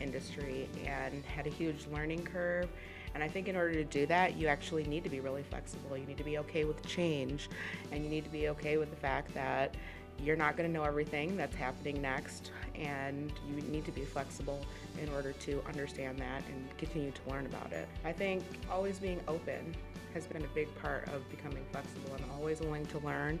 industry 0.00 0.68
and 0.84 1.24
had 1.24 1.46
a 1.46 1.50
huge 1.50 1.86
learning 1.86 2.24
curve. 2.24 2.68
And 3.16 3.24
I 3.24 3.28
think 3.28 3.48
in 3.48 3.56
order 3.56 3.72
to 3.72 3.84
do 3.84 4.04
that, 4.08 4.36
you 4.36 4.46
actually 4.46 4.84
need 4.84 5.02
to 5.04 5.08
be 5.08 5.20
really 5.20 5.42
flexible. 5.42 5.96
You 5.96 6.04
need 6.04 6.18
to 6.18 6.24
be 6.24 6.36
okay 6.36 6.66
with 6.66 6.86
change, 6.86 7.48
and 7.90 8.04
you 8.04 8.10
need 8.10 8.24
to 8.24 8.30
be 8.30 8.50
okay 8.50 8.76
with 8.76 8.90
the 8.90 8.96
fact 8.96 9.32
that 9.32 9.74
you're 10.22 10.36
not 10.36 10.54
going 10.54 10.68
to 10.68 10.72
know 10.72 10.84
everything 10.84 11.34
that's 11.34 11.56
happening 11.56 12.02
next, 12.02 12.50
and 12.74 13.32
you 13.48 13.62
need 13.62 13.86
to 13.86 13.90
be 13.90 14.04
flexible 14.04 14.60
in 15.02 15.08
order 15.14 15.32
to 15.32 15.62
understand 15.66 16.18
that 16.18 16.42
and 16.52 16.76
continue 16.76 17.10
to 17.10 17.30
learn 17.30 17.46
about 17.46 17.72
it. 17.72 17.88
I 18.04 18.12
think 18.12 18.44
always 18.70 18.98
being 18.98 19.20
open 19.28 19.74
has 20.12 20.26
been 20.26 20.44
a 20.44 20.48
big 20.48 20.68
part 20.82 21.08
of 21.08 21.26
becoming 21.30 21.64
flexible 21.72 22.16
and 22.16 22.24
always 22.32 22.60
willing 22.60 22.84
to 22.84 22.98
learn, 22.98 23.40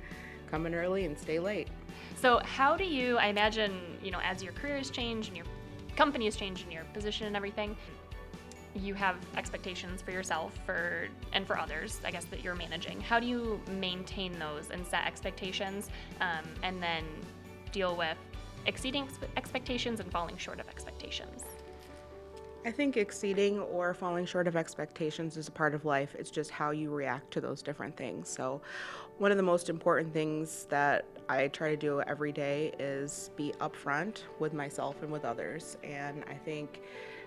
come 0.50 0.64
in 0.64 0.74
early 0.74 1.04
and 1.04 1.18
stay 1.18 1.38
late. 1.38 1.68
So, 2.18 2.40
how 2.44 2.78
do 2.78 2.84
you, 2.84 3.18
I 3.18 3.26
imagine, 3.26 3.78
you 4.02 4.10
know, 4.10 4.20
as 4.22 4.42
your 4.42 4.54
career 4.54 4.78
has 4.78 4.88
changed 4.88 5.28
and 5.28 5.36
your 5.36 5.46
company 5.96 6.26
has 6.26 6.36
changed 6.36 6.64
and 6.64 6.72
your 6.72 6.84
position 6.94 7.26
and 7.26 7.36
everything, 7.36 7.76
you 8.76 8.94
have 8.94 9.16
expectations 9.36 10.02
for 10.02 10.10
yourself 10.10 10.58
for 10.64 11.08
and 11.32 11.46
for 11.46 11.58
others 11.58 12.00
i 12.04 12.10
guess 12.10 12.24
that 12.26 12.42
you're 12.42 12.54
managing 12.54 13.00
how 13.00 13.18
do 13.18 13.26
you 13.26 13.60
maintain 13.78 14.38
those 14.38 14.70
and 14.70 14.86
set 14.86 15.06
expectations 15.06 15.90
um, 16.20 16.44
and 16.62 16.82
then 16.82 17.04
deal 17.72 17.96
with 17.96 18.16
exceeding 18.66 19.04
ex- 19.04 19.18
expectations 19.36 20.00
and 20.00 20.10
falling 20.10 20.36
short 20.36 20.60
of 20.60 20.68
expectations 20.68 21.44
I 22.64 22.72
think 22.72 22.96
exceeding 22.96 23.60
or 23.60 23.94
falling 23.94 24.26
short 24.26 24.48
of 24.48 24.56
expectations 24.56 25.36
is 25.36 25.46
a 25.46 25.52
part 25.52 25.72
of 25.72 25.84
life. 25.84 26.16
It's 26.18 26.32
just 26.32 26.50
how 26.50 26.72
you 26.72 26.90
react 26.90 27.30
to 27.34 27.40
those 27.40 27.62
different 27.62 27.96
things. 27.96 28.28
So, 28.28 28.60
one 29.18 29.30
of 29.30 29.36
the 29.36 29.44
most 29.44 29.68
important 29.68 30.12
things 30.12 30.66
that 30.68 31.04
I 31.28 31.46
try 31.46 31.70
to 31.70 31.76
do 31.76 32.00
every 32.08 32.32
day 32.32 32.72
is 32.80 33.30
be 33.36 33.52
upfront 33.60 34.22
with 34.40 34.52
myself 34.52 35.00
and 35.02 35.12
with 35.12 35.24
others. 35.24 35.76
And 35.84 36.24
I 36.28 36.34
think 36.34 36.82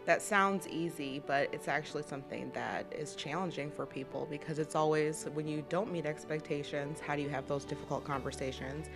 that 0.10 0.24
sounds 0.24 0.68
easy, 0.68 1.22
but 1.28 1.54
it's 1.54 1.68
actually 1.68 2.02
something 2.02 2.50
that 2.56 2.92
is 2.92 3.14
challenging 3.14 3.70
for 3.70 3.86
people 3.86 4.28
because 4.28 4.58
it's 4.58 4.74
always 4.74 5.26
when 5.36 5.48
you 5.48 5.64
don't 5.70 5.92
meet 5.92 6.08
expectations, 6.08 7.00
how 7.00 7.16
do 7.16 7.22
you 7.22 7.30
have 7.30 7.48
those 7.48 7.64
difficult 7.64 8.04
conversations? 8.06 8.88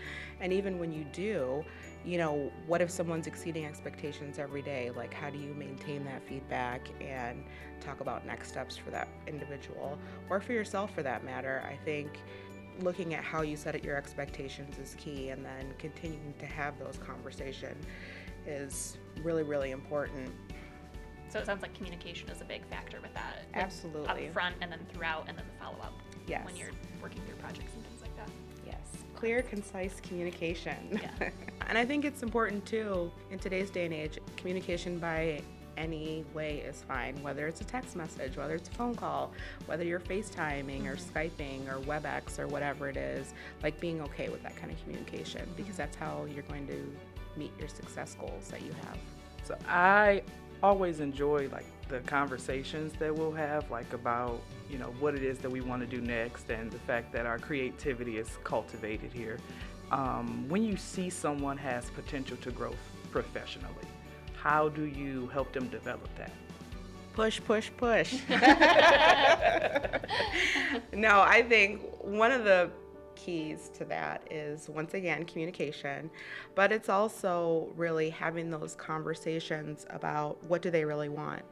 And 0.41 0.51
even 0.51 0.79
when 0.79 0.91
you 0.91 1.05
do, 1.13 1.63
you 2.03 2.17
know, 2.17 2.51
what 2.65 2.81
if 2.81 2.89
someone's 2.89 3.27
exceeding 3.27 3.63
expectations 3.63 4.39
every 4.39 4.63
day? 4.63 4.89
Like, 4.89 5.13
how 5.13 5.29
do 5.29 5.37
you 5.37 5.53
maintain 5.53 6.03
that 6.05 6.27
feedback 6.27 6.89
and 6.99 7.43
talk 7.79 7.99
about 7.99 8.25
next 8.25 8.47
steps 8.47 8.75
for 8.75 8.89
that 8.89 9.07
individual 9.27 9.99
or 10.31 10.41
for 10.41 10.53
yourself 10.53 10.95
for 10.95 11.03
that 11.03 11.23
matter? 11.23 11.63
I 11.63 11.75
think 11.85 12.09
looking 12.81 13.13
at 13.13 13.23
how 13.23 13.43
you 13.43 13.55
set 13.55 13.83
your 13.83 13.97
expectations 13.97 14.79
is 14.79 14.95
key 14.97 15.29
and 15.29 15.45
then 15.45 15.75
continuing 15.77 16.33
to 16.39 16.47
have 16.47 16.79
those 16.79 16.97
conversations 16.97 17.85
is 18.47 18.97
really, 19.21 19.43
really 19.43 19.69
important. 19.69 20.31
So 21.33 21.39
it 21.39 21.47
sounds 21.47 21.63
like 21.63 21.73
communication 21.73 22.29
is 22.29 22.41
a 22.41 22.45
big 22.45 22.63
factor 22.67 22.99
with 23.01 23.11
that. 23.15 23.45
Absolutely. 23.55 24.27
Up 24.27 24.33
front 24.33 24.55
and 24.61 24.71
then 24.71 24.79
throughout 24.93 25.25
and 25.27 25.35
then 25.35 25.45
the 25.51 25.65
follow 25.65 25.79
up. 25.81 25.93
Yes. 26.27 26.45
When 26.45 26.55
you're 26.55 26.69
working 27.01 27.23
through 27.23 27.37
projects 27.37 27.71
and 27.73 27.83
things 27.83 28.01
like 28.03 28.15
that. 28.17 28.29
Yes. 28.63 28.77
Clear, 29.15 29.41
concise 29.41 29.99
communication. 30.01 30.99
Yeah. 31.01 31.29
and 31.67 31.75
I 31.75 31.85
think 31.85 32.05
it's 32.05 32.21
important 32.21 32.67
too 32.67 33.11
in 33.31 33.39
today's 33.39 33.71
day 33.71 33.85
and 33.85 33.93
age, 33.95 34.19
communication 34.37 34.99
by 34.99 35.41
any 35.75 36.23
way 36.35 36.59
is 36.59 36.83
fine, 36.87 37.15
whether 37.23 37.47
it's 37.47 37.61
a 37.61 37.63
text 37.63 37.95
message, 37.95 38.37
whether 38.37 38.53
it's 38.53 38.69
a 38.69 38.73
phone 38.73 38.93
call, 38.93 39.31
whether 39.65 39.83
you're 39.83 39.99
FaceTiming 39.99 40.85
or 40.85 40.97
Skyping 40.97 41.67
or 41.67 41.79
WebEx 41.79 42.37
or 42.37 42.45
whatever 42.45 42.89
it 42.89 42.97
is, 42.97 43.33
like 43.63 43.79
being 43.79 44.01
okay 44.01 44.29
with 44.29 44.43
that 44.43 44.55
kind 44.55 44.71
of 44.71 44.79
communication 44.83 45.49
because 45.57 45.75
that's 45.75 45.95
how 45.95 46.27
you're 46.31 46.43
going 46.43 46.67
to 46.67 46.95
meet 47.35 47.51
your 47.57 47.69
success 47.69 48.15
goals 48.19 48.49
that 48.49 48.61
you 48.61 48.71
have. 48.85 48.99
So 49.43 49.57
I 49.67 50.21
always 50.63 51.01
enjoy 51.01 51.49
like 51.51 51.65
the 51.89 51.99
conversations 51.99 52.93
that 52.97 53.13
we'll 53.13 53.33
have 53.33 53.69
like 53.69 53.91
about 53.93 54.41
you 54.69 54.77
know 54.77 54.93
what 54.99 55.13
it 55.13 55.21
is 55.21 55.37
that 55.39 55.51
we 55.51 55.61
want 55.61 55.81
to 55.81 55.87
do 55.87 56.01
next 56.01 56.49
and 56.49 56.71
the 56.71 56.79
fact 56.79 57.11
that 57.11 57.25
our 57.25 57.37
creativity 57.37 58.17
is 58.17 58.29
cultivated 58.43 59.11
here. 59.11 59.37
Um, 59.91 60.47
when 60.47 60.63
you 60.63 60.77
see 60.77 61.09
someone 61.09 61.57
has 61.57 61.89
potential 61.91 62.37
to 62.37 62.51
grow 62.51 62.73
professionally 63.11 63.85
how 64.33 64.69
do 64.69 64.85
you 64.85 65.27
help 65.27 65.53
them 65.53 65.67
develop 65.67 66.09
that? 66.17 66.31
Push 67.13 67.41
push 67.45 67.69
push. 67.77 68.15
No 70.93 71.21
i 71.21 71.41
think 71.41 71.81
one 72.01 72.31
of 72.31 72.43
the 72.43 72.69
keys 73.23 73.69
to 73.75 73.85
that 73.85 74.21
is 74.31 74.69
once 74.69 74.93
again 74.93 75.25
communication, 75.25 76.09
but 76.55 76.71
it's 76.71 76.89
also 76.89 77.69
really 77.75 78.09
having 78.09 78.49
those 78.49 78.75
conversations 78.75 79.85
about 79.89 80.43
what 80.47 80.61
do 80.61 80.69
they 80.69 80.83
really 80.85 81.09
want 81.09 81.43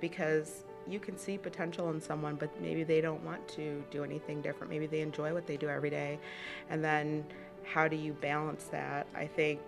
because 0.00 0.64
you 0.88 1.00
can 1.00 1.18
see 1.18 1.36
potential 1.36 1.90
in 1.90 2.00
someone 2.00 2.36
but 2.36 2.48
maybe 2.60 2.84
they 2.84 3.00
don't 3.00 3.22
want 3.24 3.46
to 3.48 3.82
do 3.90 4.04
anything 4.04 4.40
different. 4.40 4.70
Maybe 4.70 4.86
they 4.86 5.00
enjoy 5.00 5.32
what 5.34 5.46
they 5.46 5.56
do 5.56 5.68
every 5.68 5.90
day. 5.90 6.18
And 6.70 6.84
then 6.84 7.24
how 7.64 7.88
do 7.88 7.96
you 7.96 8.12
balance 8.12 8.64
that? 8.70 9.08
I 9.14 9.26
think 9.26 9.60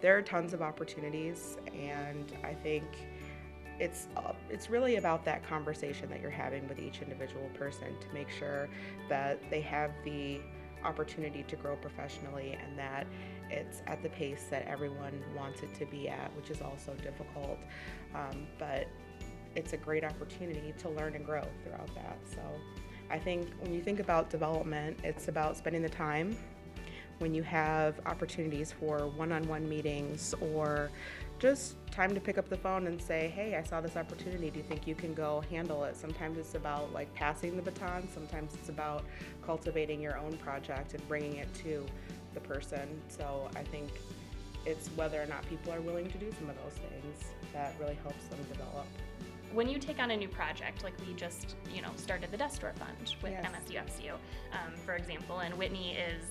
there 0.00 0.16
are 0.16 0.22
tons 0.22 0.52
of 0.52 0.62
opportunities 0.62 1.56
and 1.72 2.32
I 2.42 2.54
think 2.54 2.84
it's 3.78 4.08
uh, 4.16 4.32
it's 4.50 4.68
really 4.68 4.96
about 4.96 5.24
that 5.24 5.42
conversation 5.42 6.10
that 6.10 6.20
you're 6.20 6.30
having 6.30 6.68
with 6.68 6.78
each 6.78 7.00
individual 7.00 7.48
person 7.54 7.88
to 8.00 8.08
make 8.12 8.28
sure 8.28 8.68
that 9.08 9.38
they 9.50 9.60
have 9.60 9.90
the 10.04 10.40
opportunity 10.84 11.44
to 11.48 11.56
grow 11.56 11.76
professionally 11.76 12.58
and 12.62 12.78
that 12.78 13.06
it's 13.50 13.82
at 13.86 14.02
the 14.02 14.08
pace 14.08 14.46
that 14.50 14.66
everyone 14.66 15.22
wants 15.36 15.62
it 15.62 15.74
to 15.74 15.86
be 15.86 16.08
at, 16.08 16.34
which 16.36 16.50
is 16.50 16.62
also 16.62 16.94
difficult. 17.02 17.58
Um, 18.14 18.46
but 18.58 18.86
it's 19.56 19.72
a 19.72 19.76
great 19.76 20.04
opportunity 20.04 20.72
to 20.78 20.88
learn 20.90 21.14
and 21.14 21.24
grow 21.24 21.44
throughout 21.64 21.92
that. 21.94 22.18
So 22.32 22.40
I 23.10 23.18
think 23.18 23.48
when 23.60 23.74
you 23.74 23.82
think 23.82 23.98
about 24.00 24.30
development, 24.30 24.98
it's 25.02 25.28
about 25.28 25.56
spending 25.56 25.82
the 25.82 25.88
time 25.88 26.36
when 27.18 27.34
you 27.34 27.42
have 27.42 28.00
opportunities 28.06 28.72
for 28.72 29.08
one 29.08 29.32
on 29.32 29.46
one 29.46 29.68
meetings 29.68 30.34
or 30.40 30.90
just 31.38 31.76
time 31.90 32.14
to 32.14 32.20
pick 32.20 32.38
up 32.38 32.48
the 32.48 32.56
phone 32.56 32.86
and 32.86 33.00
say, 33.00 33.32
hey, 33.34 33.56
I 33.56 33.62
saw 33.62 33.80
this 33.80 33.96
opportunity. 33.96 34.50
Do 34.50 34.58
you 34.58 34.64
think 34.64 34.86
you 34.86 34.94
can 34.94 35.14
go 35.14 35.42
handle 35.50 35.84
it? 35.84 35.96
Sometimes 35.96 36.38
it's 36.38 36.54
about 36.54 36.92
like 36.92 37.12
passing 37.14 37.56
the 37.56 37.62
baton, 37.62 38.08
sometimes 38.12 38.54
it's 38.54 38.68
about 38.68 39.04
cultivating 39.44 40.00
your 40.00 40.16
own 40.18 40.36
project 40.38 40.94
and 40.94 41.06
bringing 41.08 41.36
it 41.36 41.52
to 41.54 41.84
the 42.34 42.40
person. 42.40 42.88
So 43.08 43.48
I 43.56 43.62
think 43.62 43.90
it's 44.66 44.88
whether 44.88 45.20
or 45.20 45.26
not 45.26 45.46
people 45.48 45.72
are 45.72 45.80
willing 45.80 46.08
to 46.10 46.18
do 46.18 46.30
some 46.38 46.48
of 46.50 46.56
those 46.62 46.74
things 46.74 47.24
that 47.52 47.74
really 47.80 47.98
helps 48.02 48.24
them 48.28 48.38
develop. 48.52 48.86
When 49.52 49.68
you 49.68 49.78
take 49.78 49.98
on 49.98 50.12
a 50.12 50.16
new 50.16 50.28
project, 50.28 50.84
like 50.84 50.92
we 51.06 51.12
just, 51.14 51.56
you 51.74 51.82
know, 51.82 51.90
started 51.96 52.30
the 52.30 52.36
Desk 52.36 52.60
Drawer 52.60 52.72
Fund 52.74 53.14
with 53.20 53.32
Yes. 53.32 53.44
MSU 53.44 53.82
FCU, 53.84 54.12
um, 54.52 54.72
for 54.84 54.94
example, 54.94 55.40
and 55.40 55.56
Whitney 55.58 55.94
is 55.96 56.22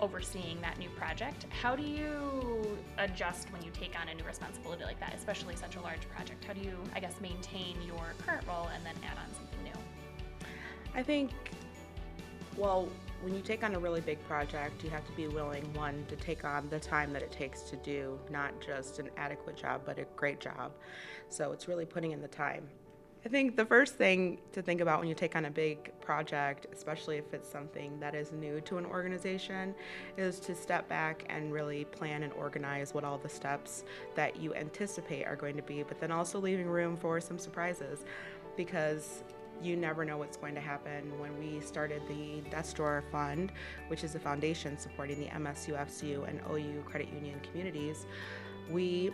overseeing 0.00 0.60
that 0.60 0.78
new 0.78 0.88
project. 0.90 1.46
How 1.62 1.76
do 1.76 1.82
you 1.82 2.78
adjust 2.98 3.52
when 3.52 3.62
you 3.62 3.70
take 3.70 3.98
on 3.98 4.08
a 4.08 4.14
new 4.14 4.24
responsibility 4.24 4.84
like 4.84 5.00
that, 5.00 5.14
especially 5.14 5.56
such 5.56 5.76
a 5.76 5.80
large 5.80 6.08
project? 6.10 6.44
How 6.44 6.52
do 6.52 6.60
you, 6.60 6.78
I 6.94 7.00
guess, 7.00 7.20
maintain 7.20 7.76
your 7.86 8.14
current 8.24 8.46
role 8.46 8.68
and 8.74 8.84
then 8.84 8.94
add 9.04 9.18
on 9.18 9.34
something 9.34 9.62
new? 9.64 10.48
I 10.94 11.02
think, 11.02 11.30
well, 12.56 12.88
when 13.22 13.34
you 13.34 13.40
take 13.40 13.64
on 13.64 13.74
a 13.74 13.78
really 13.78 14.00
big 14.00 14.22
project, 14.26 14.84
you 14.84 14.90
have 14.90 15.06
to 15.06 15.12
be 15.12 15.26
willing, 15.26 15.64
one, 15.74 16.04
to 16.08 16.16
take 16.16 16.44
on 16.44 16.68
the 16.68 16.78
time 16.78 17.12
that 17.12 17.22
it 17.22 17.32
takes 17.32 17.62
to 17.62 17.76
do 17.76 18.18
not 18.30 18.52
just 18.60 18.98
an 18.98 19.10
adequate 19.16 19.56
job, 19.56 19.82
but 19.84 19.98
a 19.98 20.04
great 20.16 20.40
job. 20.40 20.72
So 21.28 21.52
it's 21.52 21.68
really 21.68 21.86
putting 21.86 22.12
in 22.12 22.20
the 22.20 22.28
time. 22.28 22.68
I 23.26 23.28
think 23.28 23.56
the 23.56 23.66
first 23.66 23.96
thing 23.96 24.38
to 24.52 24.62
think 24.62 24.80
about 24.80 25.00
when 25.00 25.08
you 25.08 25.14
take 25.16 25.34
on 25.34 25.46
a 25.46 25.50
big 25.50 25.90
project, 26.00 26.68
especially 26.72 27.16
if 27.16 27.34
it's 27.34 27.50
something 27.50 27.98
that 27.98 28.14
is 28.14 28.30
new 28.30 28.60
to 28.60 28.78
an 28.78 28.86
organization, 28.86 29.74
is 30.16 30.38
to 30.38 30.54
step 30.54 30.88
back 30.88 31.24
and 31.28 31.52
really 31.52 31.86
plan 31.86 32.22
and 32.22 32.32
organize 32.34 32.94
what 32.94 33.02
all 33.02 33.18
the 33.18 33.28
steps 33.28 33.82
that 34.14 34.36
you 34.36 34.54
anticipate 34.54 35.24
are 35.24 35.34
going 35.34 35.56
to 35.56 35.62
be, 35.62 35.82
but 35.82 35.98
then 35.98 36.12
also 36.12 36.38
leaving 36.38 36.68
room 36.68 36.96
for 36.96 37.20
some 37.20 37.36
surprises 37.36 38.04
because 38.56 39.24
you 39.60 39.74
never 39.74 40.04
know 40.04 40.18
what's 40.18 40.36
going 40.36 40.54
to 40.54 40.60
happen. 40.60 41.18
When 41.18 41.36
we 41.36 41.60
started 41.62 42.02
the 42.06 42.48
Desk 42.48 42.76
Drawer 42.76 43.02
Fund, 43.10 43.50
which 43.88 44.04
is 44.04 44.14
a 44.14 44.20
foundation 44.20 44.78
supporting 44.78 45.18
the 45.18 45.26
MSU, 45.26 45.76
FCU, 45.76 46.28
and 46.28 46.40
OU 46.48 46.84
credit 46.86 47.08
union 47.12 47.40
communities, 47.40 48.06
we 48.70 49.10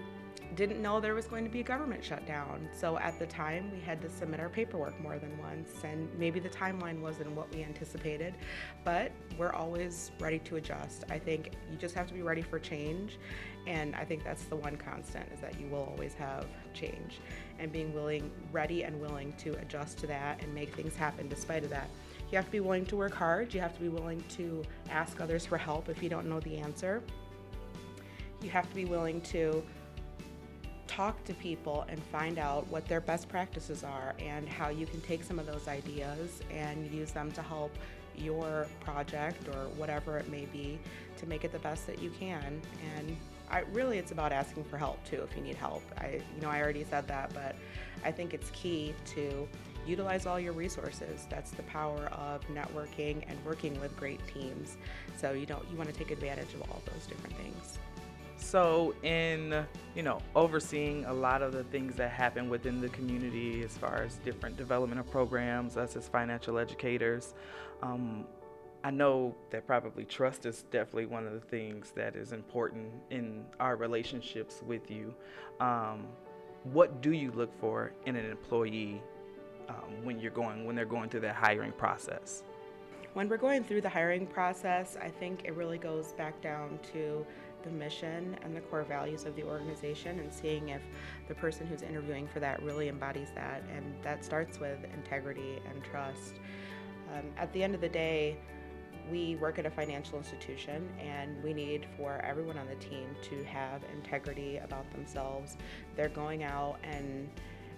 didn't 0.54 0.80
know 0.82 1.00
there 1.00 1.14
was 1.14 1.26
going 1.26 1.44
to 1.44 1.50
be 1.50 1.60
a 1.60 1.64
government 1.64 2.04
shutdown. 2.04 2.68
So 2.72 2.98
at 2.98 3.18
the 3.18 3.26
time, 3.26 3.70
we 3.72 3.80
had 3.80 4.00
to 4.02 4.08
submit 4.08 4.40
our 4.40 4.48
paperwork 4.48 4.98
more 5.00 5.18
than 5.18 5.36
once, 5.38 5.70
and 5.84 6.08
maybe 6.18 6.40
the 6.40 6.48
timeline 6.48 7.00
wasn't 7.00 7.32
what 7.32 7.52
we 7.54 7.62
anticipated, 7.62 8.34
but 8.84 9.12
we're 9.38 9.52
always 9.52 10.10
ready 10.20 10.38
to 10.40 10.56
adjust. 10.56 11.04
I 11.10 11.18
think 11.18 11.52
you 11.70 11.76
just 11.78 11.94
have 11.94 12.06
to 12.08 12.14
be 12.14 12.22
ready 12.22 12.42
for 12.42 12.58
change, 12.58 13.18
and 13.66 13.94
I 13.94 14.04
think 14.04 14.24
that's 14.24 14.44
the 14.44 14.56
one 14.56 14.76
constant 14.76 15.26
is 15.32 15.40
that 15.40 15.58
you 15.60 15.68
will 15.68 15.88
always 15.90 16.14
have 16.14 16.46
change 16.74 17.20
and 17.58 17.72
being 17.72 17.94
willing, 17.94 18.30
ready 18.50 18.82
and 18.82 19.00
willing 19.00 19.32
to 19.38 19.52
adjust 19.60 19.98
to 19.98 20.06
that 20.08 20.42
and 20.42 20.54
make 20.54 20.74
things 20.74 20.96
happen 20.96 21.28
despite 21.28 21.64
of 21.64 21.70
that. 21.70 21.88
You 22.30 22.36
have 22.36 22.46
to 22.46 22.50
be 22.50 22.60
willing 22.60 22.86
to 22.86 22.96
work 22.96 23.14
hard. 23.14 23.52
You 23.52 23.60
have 23.60 23.74
to 23.74 23.80
be 23.80 23.90
willing 23.90 24.24
to 24.36 24.64
ask 24.88 25.20
others 25.20 25.44
for 25.44 25.58
help 25.58 25.90
if 25.90 26.02
you 26.02 26.08
don't 26.08 26.26
know 26.26 26.40
the 26.40 26.56
answer. 26.56 27.02
You 28.40 28.48
have 28.50 28.68
to 28.68 28.74
be 28.74 28.86
willing 28.86 29.20
to 29.20 29.62
talk 30.96 31.24
to 31.24 31.32
people 31.34 31.86
and 31.88 32.02
find 32.04 32.38
out 32.38 32.68
what 32.68 32.86
their 32.86 33.00
best 33.00 33.28
practices 33.28 33.82
are 33.82 34.14
and 34.18 34.46
how 34.46 34.68
you 34.68 34.84
can 34.84 35.00
take 35.00 35.24
some 35.24 35.38
of 35.38 35.46
those 35.46 35.66
ideas 35.66 36.42
and 36.50 36.90
use 36.92 37.12
them 37.12 37.32
to 37.32 37.40
help 37.40 37.72
your 38.14 38.66
project 38.80 39.48
or 39.48 39.68
whatever 39.76 40.18
it 40.18 40.28
may 40.30 40.44
be 40.46 40.78
to 41.16 41.26
make 41.26 41.44
it 41.44 41.52
the 41.52 41.58
best 41.60 41.86
that 41.86 42.02
you 42.02 42.10
can. 42.10 42.60
And 42.96 43.16
I, 43.50 43.60
really, 43.72 43.96
it's 43.96 44.12
about 44.12 44.32
asking 44.32 44.64
for 44.64 44.76
help 44.76 45.02
too 45.04 45.26
if 45.28 45.34
you 45.34 45.42
need 45.42 45.56
help. 45.56 45.82
I, 45.96 46.20
you 46.34 46.42
know, 46.42 46.50
I 46.50 46.60
already 46.60 46.84
said 46.84 47.08
that, 47.08 47.32
but 47.32 47.56
I 48.04 48.12
think 48.12 48.34
it's 48.34 48.50
key 48.50 48.94
to 49.14 49.48
utilize 49.86 50.26
all 50.26 50.38
your 50.38 50.52
resources. 50.52 51.26
That's 51.30 51.52
the 51.52 51.62
power 51.64 52.06
of 52.12 52.46
networking 52.48 53.24
and 53.28 53.42
working 53.46 53.80
with 53.80 53.96
great 53.96 54.20
teams. 54.26 54.76
So 55.16 55.32
you 55.32 55.46
don't 55.46 55.64
you 55.70 55.76
want 55.78 55.88
to 55.88 55.94
take 55.94 56.10
advantage 56.10 56.52
of 56.52 56.60
all 56.62 56.82
those 56.92 57.06
different 57.06 57.36
things. 57.36 57.78
So, 58.42 58.94
in 59.02 59.64
you 59.94 60.02
know, 60.02 60.20
overseeing 60.34 61.04
a 61.06 61.12
lot 61.12 61.42
of 61.42 61.52
the 61.52 61.64
things 61.64 61.94
that 61.96 62.10
happen 62.10 62.50
within 62.50 62.80
the 62.80 62.88
community, 62.88 63.62
as 63.62 63.78
far 63.78 64.02
as 64.02 64.16
different 64.16 64.56
developmental 64.56 65.04
programs, 65.04 65.76
us 65.76 65.96
as 65.96 66.08
financial 66.08 66.58
educators, 66.58 67.34
um, 67.82 68.26
I 68.84 68.90
know 68.90 69.34
that 69.50 69.66
probably 69.66 70.04
trust 70.04 70.44
is 70.44 70.64
definitely 70.70 71.06
one 71.06 71.26
of 71.26 71.32
the 71.32 71.40
things 71.40 71.92
that 71.94 72.16
is 72.16 72.32
important 72.32 72.90
in 73.10 73.44
our 73.60 73.76
relationships 73.76 74.60
with 74.66 74.90
you. 74.90 75.14
Um, 75.60 76.08
what 76.64 77.00
do 77.00 77.12
you 77.12 77.30
look 77.32 77.58
for 77.60 77.92
in 78.06 78.16
an 78.16 78.28
employee 78.28 79.02
um, 79.68 80.04
when 80.04 80.18
you're 80.18 80.32
going 80.32 80.64
when 80.66 80.74
they're 80.74 80.84
going 80.84 81.08
through 81.08 81.20
that 81.20 81.36
hiring 81.36 81.72
process? 81.72 82.42
When 83.14 83.28
we're 83.28 83.36
going 83.36 83.62
through 83.62 83.82
the 83.82 83.90
hiring 83.90 84.26
process, 84.26 84.96
I 85.00 85.08
think 85.08 85.44
it 85.44 85.54
really 85.54 85.78
goes 85.78 86.12
back 86.12 86.40
down 86.40 86.78
to 86.94 87.26
the 87.62 87.70
mission 87.70 88.36
and 88.42 88.54
the 88.54 88.60
core 88.60 88.84
values 88.84 89.24
of 89.24 89.36
the 89.36 89.42
organization 89.42 90.18
and 90.18 90.32
seeing 90.32 90.70
if 90.70 90.82
the 91.28 91.34
person 91.34 91.66
who's 91.66 91.82
interviewing 91.82 92.26
for 92.26 92.40
that 92.40 92.62
really 92.62 92.88
embodies 92.88 93.28
that. 93.34 93.62
And 93.74 93.94
that 94.02 94.24
starts 94.24 94.58
with 94.58 94.78
integrity 94.94 95.60
and 95.70 95.82
trust. 95.82 96.34
Um, 97.12 97.24
at 97.36 97.52
the 97.52 97.62
end 97.62 97.74
of 97.74 97.80
the 97.80 97.88
day, 97.88 98.36
we 99.10 99.36
work 99.36 99.58
at 99.58 99.66
a 99.66 99.70
financial 99.70 100.16
institution 100.16 100.88
and 101.00 101.42
we 101.42 101.52
need 101.52 101.86
for 101.96 102.20
everyone 102.24 102.56
on 102.56 102.66
the 102.68 102.76
team 102.76 103.08
to 103.22 103.42
have 103.44 103.82
integrity 103.92 104.58
about 104.58 104.90
themselves. 104.92 105.56
They're 105.96 106.08
going 106.08 106.44
out 106.44 106.78
and 106.82 107.28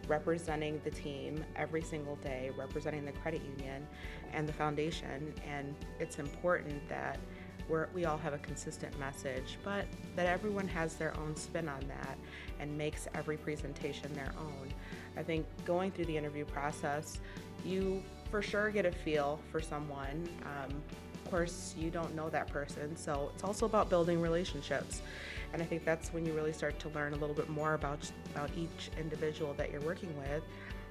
representing 0.06 0.80
the 0.84 0.90
team 0.90 1.44
every 1.56 1.82
single 1.82 2.16
day, 2.16 2.50
representing 2.56 3.04
the 3.04 3.12
credit 3.12 3.42
union 3.42 3.86
and 4.32 4.48
the 4.48 4.52
foundation. 4.52 5.32
And 5.48 5.74
it's 5.98 6.18
important 6.18 6.86
that 6.88 7.18
we 7.94 8.04
all 8.04 8.18
have 8.18 8.34
a 8.34 8.38
consistent 8.38 8.98
message, 8.98 9.58
but 9.64 9.86
that 10.16 10.26
everyone 10.26 10.68
has 10.68 10.94
their 10.94 11.16
own 11.18 11.36
spin 11.36 11.68
on 11.68 11.80
that 11.88 12.16
and 12.60 12.76
makes 12.76 13.08
every 13.14 13.36
presentation 13.36 14.12
their 14.12 14.32
own. 14.38 14.68
I 15.16 15.22
think 15.22 15.46
going 15.64 15.90
through 15.90 16.06
the 16.06 16.16
interview 16.16 16.44
process, 16.44 17.20
you 17.64 18.02
for 18.30 18.42
sure 18.42 18.70
get 18.70 18.84
a 18.84 18.92
feel 18.92 19.38
for 19.50 19.60
someone. 19.60 20.28
Um, 20.42 20.82
of 21.24 21.30
course, 21.30 21.74
you 21.78 21.90
don't 21.90 22.14
know 22.14 22.28
that 22.30 22.48
person, 22.48 22.96
so 22.96 23.30
it's 23.34 23.44
also 23.44 23.64
about 23.66 23.88
building 23.88 24.20
relationships. 24.20 25.02
And 25.52 25.62
I 25.62 25.64
think 25.64 25.84
that's 25.84 26.12
when 26.12 26.26
you 26.26 26.32
really 26.32 26.52
start 26.52 26.78
to 26.80 26.88
learn 26.90 27.12
a 27.12 27.16
little 27.16 27.34
bit 27.34 27.48
more 27.48 27.74
about 27.74 28.10
about 28.34 28.50
each 28.56 28.90
individual 28.98 29.54
that 29.54 29.70
you're 29.70 29.80
working 29.80 30.14
with, 30.18 30.42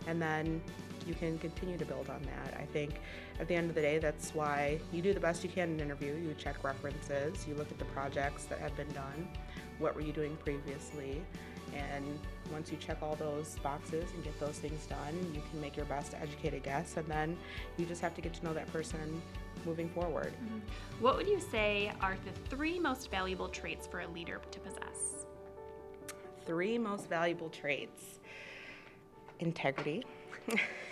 and 0.08 0.22
then 0.22 0.62
you 1.06 1.14
can 1.14 1.38
continue 1.40 1.78
to 1.78 1.86
build 1.86 2.10
on 2.10 2.22
that. 2.24 2.58
I 2.58 2.66
think 2.66 3.02
at 3.40 3.48
the 3.48 3.56
end 3.56 3.70
of 3.70 3.76
the 3.76 3.82
day, 3.82 3.98
that's 3.98 4.34
why 4.34 4.80
you 4.92 5.02
do 5.02 5.14
the 5.14 5.20
best 5.20 5.44
you 5.44 5.50
can 5.50 5.70
in 5.70 5.76
an 5.76 5.82
interview. 5.82 6.14
You 6.14 6.34
check 6.38 6.64
references, 6.64 7.46
you 7.48 7.56
look 7.56 7.72
at 7.72 7.80
the 7.80 7.86
projects 7.86 8.46
that 8.46 8.60
have 8.60 8.76
been 8.78 8.92
done, 8.94 9.28
what 9.80 9.96
were 9.96 10.02
you 10.02 10.14
doing 10.14 10.38
previously, 10.38 11.22
and 11.76 12.20
once 12.52 12.72
you 12.72 12.78
check 12.78 13.00
all 13.02 13.16
those 13.16 13.58
boxes 13.64 14.06
and 14.14 14.24
get 14.24 14.40
those 14.40 14.60
things 14.60 14.86
done, 14.86 15.32
you 15.34 15.42
can 15.50 15.60
make 15.60 15.76
your 15.76 15.86
best 15.88 16.14
educated 16.22 16.64
guess, 16.64 16.98
and 16.98 17.08
then 17.08 17.36
you 17.78 17.86
just 17.86 18.02
have 18.02 18.14
to 18.16 18.22
get 18.22 18.34
to 18.36 18.46
know 18.46 18.54
that 18.54 18.72
person 18.72 19.22
moving 19.66 19.90
forward. 19.90 20.34
Mm-hmm. 20.34 21.04
What 21.04 21.16
would 21.18 21.28
you 21.28 21.40
say 21.40 21.92
are 22.02 22.18
the 22.26 22.50
three 22.50 22.80
most 22.80 23.10
valuable 23.10 23.48
traits 23.48 23.88
for 23.88 24.02
a 24.02 24.08
leader 24.08 24.40
to 24.52 24.60
possess? 24.60 25.26
Three 26.46 26.78
most 26.78 27.10
valuable 27.10 27.50
traits 27.50 28.20
integrity. 29.40 30.06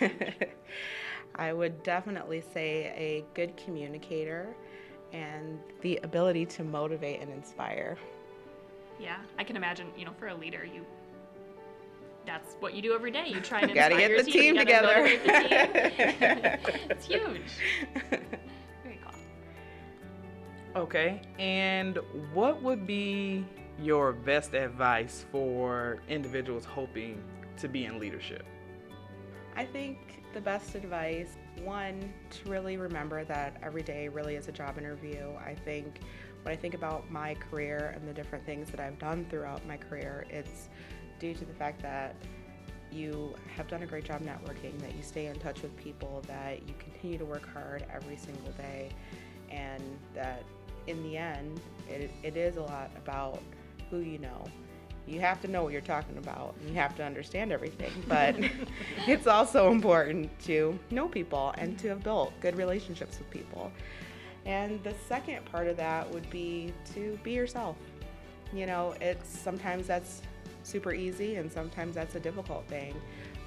I 1.34 1.52
would 1.52 1.82
definitely 1.82 2.42
say 2.52 2.92
a 2.96 3.24
good 3.34 3.56
communicator 3.56 4.54
and 5.12 5.58
the 5.80 5.98
ability 6.02 6.46
to 6.46 6.64
motivate 6.64 7.20
and 7.20 7.30
inspire. 7.30 7.96
Yeah, 9.00 9.18
I 9.38 9.44
can 9.44 9.56
imagine, 9.56 9.88
you 9.96 10.04
know, 10.04 10.12
for 10.18 10.28
a 10.28 10.34
leader, 10.34 10.64
you 10.64 10.84
that's 12.24 12.54
what 12.60 12.74
you 12.74 12.82
do 12.82 12.94
every 12.94 13.10
day. 13.10 13.26
You 13.26 13.40
try 13.40 13.60
and 13.62 13.74
gotta 13.74 13.96
get 13.96 14.16
the 14.16 14.30
team, 14.30 14.54
team 14.54 14.58
together. 14.58 15.02
The 15.02 15.08
team. 15.08 16.78
it's 16.90 17.06
huge. 17.06 17.40
Very 18.84 19.00
cool. 19.02 20.82
Okay, 20.82 21.20
and 21.38 21.98
what 22.32 22.62
would 22.62 22.86
be 22.86 23.44
your 23.80 24.12
best 24.12 24.54
advice 24.54 25.24
for 25.32 26.00
individuals 26.08 26.64
hoping 26.64 27.22
to 27.58 27.68
be 27.68 27.84
in 27.84 27.98
leadership? 27.98 28.44
I 29.54 29.64
think 29.64 30.22
the 30.32 30.40
best 30.40 30.74
advice 30.74 31.36
one 31.62 32.12
to 32.30 32.50
really 32.50 32.76
remember 32.76 33.24
that 33.24 33.56
every 33.62 33.82
day 33.82 34.08
really 34.08 34.34
is 34.34 34.48
a 34.48 34.52
job 34.52 34.78
interview. 34.78 35.28
I 35.44 35.54
think 35.54 36.00
when 36.42 36.52
I 36.52 36.56
think 36.56 36.74
about 36.74 37.10
my 37.10 37.34
career 37.34 37.92
and 37.94 38.08
the 38.08 38.14
different 38.14 38.44
things 38.46 38.70
that 38.70 38.80
I've 38.80 38.98
done 38.98 39.26
throughout 39.28 39.64
my 39.66 39.76
career, 39.76 40.26
it's 40.30 40.68
due 41.20 41.34
to 41.34 41.44
the 41.44 41.52
fact 41.52 41.82
that 41.82 42.16
you 42.90 43.34
have 43.56 43.68
done 43.68 43.82
a 43.82 43.86
great 43.86 44.04
job 44.04 44.22
networking, 44.22 44.78
that 44.80 44.94
you 44.94 45.02
stay 45.02 45.26
in 45.26 45.38
touch 45.38 45.62
with 45.62 45.74
people, 45.76 46.22
that 46.26 46.66
you 46.66 46.74
continue 46.78 47.18
to 47.18 47.24
work 47.24 47.48
hard 47.52 47.86
every 47.92 48.16
single 48.16 48.52
day, 48.52 48.90
and 49.50 49.82
that 50.14 50.42
in 50.86 51.02
the 51.04 51.16
end, 51.16 51.60
it, 51.88 52.10
it 52.22 52.36
is 52.36 52.56
a 52.56 52.62
lot 52.62 52.90
about 52.96 53.42
who 53.90 53.98
you 53.98 54.18
know. 54.18 54.44
You 55.06 55.20
have 55.20 55.40
to 55.42 55.48
know 55.48 55.64
what 55.64 55.72
you're 55.72 55.80
talking 55.80 56.16
about, 56.18 56.54
and 56.60 56.68
you 56.68 56.74
have 56.76 56.94
to 56.96 57.04
understand 57.04 57.52
everything, 57.52 57.92
but 58.08 58.36
it's 59.06 59.26
also 59.26 59.70
important 59.70 60.30
to 60.44 60.78
know 60.90 61.08
people 61.08 61.54
and 61.58 61.78
to 61.80 61.88
have 61.88 62.02
built 62.02 62.32
good 62.40 62.56
relationships 62.56 63.18
with 63.18 63.28
people. 63.30 63.72
And 64.46 64.82
the 64.82 64.94
second 65.08 65.44
part 65.44 65.66
of 65.68 65.76
that 65.76 66.10
would 66.12 66.28
be 66.30 66.72
to 66.94 67.18
be 67.22 67.32
yourself. 67.32 67.76
You 68.52 68.66
know, 68.66 68.94
it's 69.00 69.28
sometimes 69.28 69.86
that's 69.86 70.22
super 70.62 70.92
easy, 70.92 71.36
and 71.36 71.50
sometimes 71.50 71.94
that's 71.94 72.14
a 72.14 72.20
difficult 72.20 72.66
thing. 72.68 72.94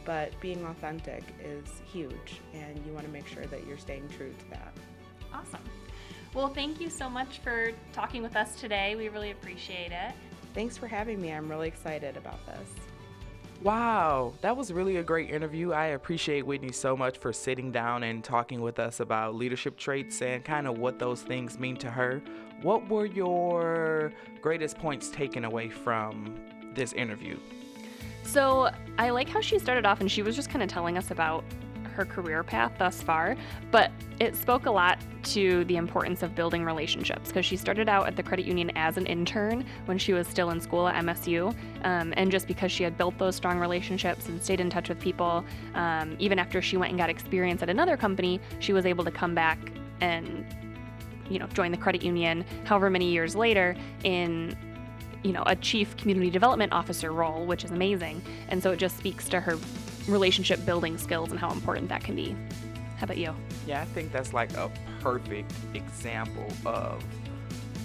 But 0.04 0.40
being 0.40 0.64
authentic 0.66 1.24
is 1.44 1.82
huge, 1.92 2.42
and 2.54 2.80
you 2.86 2.94
want 2.94 3.06
to 3.06 3.12
make 3.12 3.28
sure 3.28 3.46
that 3.46 3.66
you're 3.66 3.78
staying 3.78 4.08
true 4.10 4.32
to 4.32 4.50
that. 4.52 4.74
Awesome. 5.34 5.64
Well, 6.34 6.50
thank 6.50 6.82
you 6.82 6.90
so 6.90 7.10
much 7.10 7.40
for 7.40 7.72
talking 7.94 8.22
with 8.22 8.36
us 8.36 8.60
today. 8.60 8.96
We 8.96 9.10
really 9.10 9.32
appreciate 9.32 9.92
it. 9.92 10.14
Thanks 10.56 10.78
for 10.78 10.88
having 10.88 11.22
me. 11.22 11.34
I'm 11.34 11.50
really 11.50 11.68
excited 11.68 12.16
about 12.16 12.44
this. 12.46 12.70
Wow, 13.62 14.34
that 14.42 14.56
was 14.56 14.72
really 14.72 14.98
a 14.98 15.04
great 15.04 15.30
interview. 15.30 15.74
I 15.74 15.88
appreciate 15.88 16.46
Whitney 16.46 16.72
so 16.72 16.96
much 16.96 17.18
for 17.18 17.34
sitting 17.34 17.72
down 17.72 18.04
and 18.04 18.24
talking 18.24 18.62
with 18.62 18.80
us 18.80 19.02
about 19.02 19.36
leadership 19.36 19.76
traits 19.78 20.22
and 20.22 20.46
kind 20.46 20.66
of 20.66 20.78
what 20.78 20.98
those 20.98 21.22
things 21.22 21.60
mean 21.60 21.76
to 21.78 21.92
her. 21.92 22.22
What 22.62 22.88
were 22.88 23.06
your 23.06 24.14
greatest 24.42 24.78
points 24.78 25.10
taken 25.10 25.44
away 25.44 25.70
from 25.70 26.40
this 26.74 26.94
interview? 26.94 27.38
So 28.24 28.70
I 28.98 29.10
like 29.10 29.28
how 29.28 29.42
she 29.42 29.60
started 29.60 29.86
off 29.86 30.00
and 30.00 30.10
she 30.10 30.22
was 30.22 30.38
just 30.38 30.50
kind 30.50 30.64
of 30.64 30.70
telling 30.70 30.98
us 30.98 31.12
about 31.12 31.44
her 31.96 32.06
career 32.06 32.44
path 32.44 32.72
thus 32.78 33.02
far, 33.02 33.36
but 33.72 33.92
it 34.20 34.36
spoke 34.36 34.66
a 34.66 34.72
lot 34.72 35.00
to 35.24 35.64
the 35.66 35.78
importance 35.78 36.22
of 36.22 36.36
building 36.36 36.64
relationships 36.64 37.30
because 37.30 37.46
she 37.46 37.58
started 37.58 37.90
out 37.90 38.08
at 38.08 38.16
the 38.16 38.24
credit 38.24 38.46
union 38.46 38.72
as 38.76 38.98
an 38.98 39.06
intern 39.08 39.66
when 39.86 39.98
she 39.98 40.14
was 40.14 40.28
still 40.28 40.52
in 40.52 40.62
school 40.62 40.88
at 40.88 41.04
MSU. 41.04 41.56
Um, 41.84 42.14
and 42.16 42.32
just 42.32 42.48
because 42.48 42.72
she 42.72 42.84
had 42.84 42.98
built 42.98 43.18
those 43.18 43.36
strong 43.36 43.60
relationships 43.60 44.28
and 44.28 44.42
stayed 44.42 44.60
in 44.60 44.70
touch 44.70 44.90
with 44.90 45.00
people, 45.00 45.44
um, 45.74 46.16
even 46.20 46.38
after 46.38 46.62
she 46.62 46.78
went 46.78 46.92
and 46.92 47.00
got 47.00 47.10
experience 47.10 47.64
at 47.64 47.70
another 47.70 47.98
company, 47.98 48.40
she 48.60 48.72
was 48.72 48.86
able 48.86 49.04
to 49.04 49.12
come 49.12 49.34
back 49.34 49.58
and 50.02 50.46
you 51.30 51.40
know 51.40 51.48
join 51.48 51.72
the 51.72 51.78
credit 51.78 52.04
union 52.04 52.46
however 52.66 52.88
many 52.88 53.10
years 53.10 53.36
later 53.36 53.76
in 54.04 54.56
you 55.26 55.34
know, 55.34 55.44
a 55.48 55.56
chief 55.56 55.98
community 55.98 56.30
development 56.30 56.72
officer 56.72 57.12
role, 57.12 57.48
which 57.48 57.66
is 57.66 57.72
amazing. 57.72 58.22
And 58.50 58.62
so 58.62 58.72
it 58.72 58.78
just 58.78 58.96
speaks 58.96 59.28
to 59.30 59.40
her 59.40 59.58
relationship 60.08 60.66
building 60.66 60.98
skills 60.98 61.32
and 61.32 61.40
how 61.40 61.52
important 61.52 61.90
that 61.90 62.04
can 62.04 62.16
be. 62.16 62.36
How 62.98 63.04
about 63.04 63.18
you? 63.18 63.36
Yeah, 63.68 63.82
I 63.82 63.86
think 63.86 64.12
that's 64.12 64.34
like 64.34 64.54
a 64.54 64.72
perfect 65.02 65.52
example 65.74 66.48
of 66.66 67.04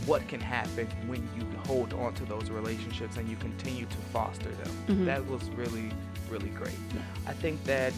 what 0.07 0.27
can 0.29 0.41
happen 0.41 0.87
when 1.07 1.29
you 1.37 1.47
hold 1.67 1.93
on 1.93 2.15
to 2.15 2.25
those 2.25 2.51
relationships 2.51 3.17
and 3.17 3.29
you 3.29 3.37
continue 3.37 3.87
to 3.87 3.97
foster 4.13 4.49
them. 4.49 4.77
Mm-hmm. 4.87 5.05
That 5.05 5.27
was 5.27 5.49
really, 5.51 5.91
really 6.29 6.49
great. 6.51 6.75
Yeah. 6.95 7.03
I 7.27 7.33
think 7.33 7.63
that 7.65 7.93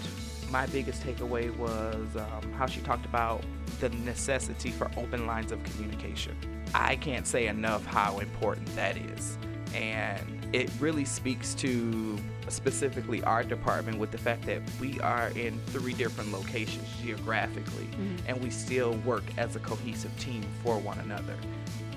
my 0.51 0.67
biggest 0.67 1.03
takeaway 1.03 1.55
was 1.57 2.17
um, 2.17 2.53
how 2.53 2.67
she 2.67 2.81
talked 2.81 3.07
about 3.07 3.43
the 3.81 3.89
necessity 3.91 4.71
for 4.71 4.91
open 4.97 5.27
lines 5.27 5.53
of 5.53 5.63
communication. 5.65 6.37
I 6.75 6.97
can't 6.97 7.27
say 7.27 7.47
enough 7.47 7.85
how 7.87 8.19
important 8.19 8.75
that 8.77 8.97
is. 8.97 9.39
And 9.75 10.47
it 10.53 10.71
really 10.81 11.07
speaks 11.07 11.55
to 11.57 12.19
specifically 12.53 13.23
our 13.25 13.43
department 13.43 13.99
with 13.99 14.11
the 14.11 14.19
fact 14.19 14.45
that 14.47 14.61
we 14.81 15.01
are 15.01 15.29
in 15.31 15.59
three 15.67 15.95
different 15.95 16.31
locations 16.33 16.87
geographically 17.03 17.87
Mm-hmm. 17.93 18.17
and 18.29 18.43
we 18.43 18.51
still 18.51 18.93
work 19.05 19.25
as 19.37 19.55
a 19.57 19.59
cohesive 19.59 20.17
team 20.19 20.43
for 20.63 20.79
one 20.79 20.99
another 21.01 21.37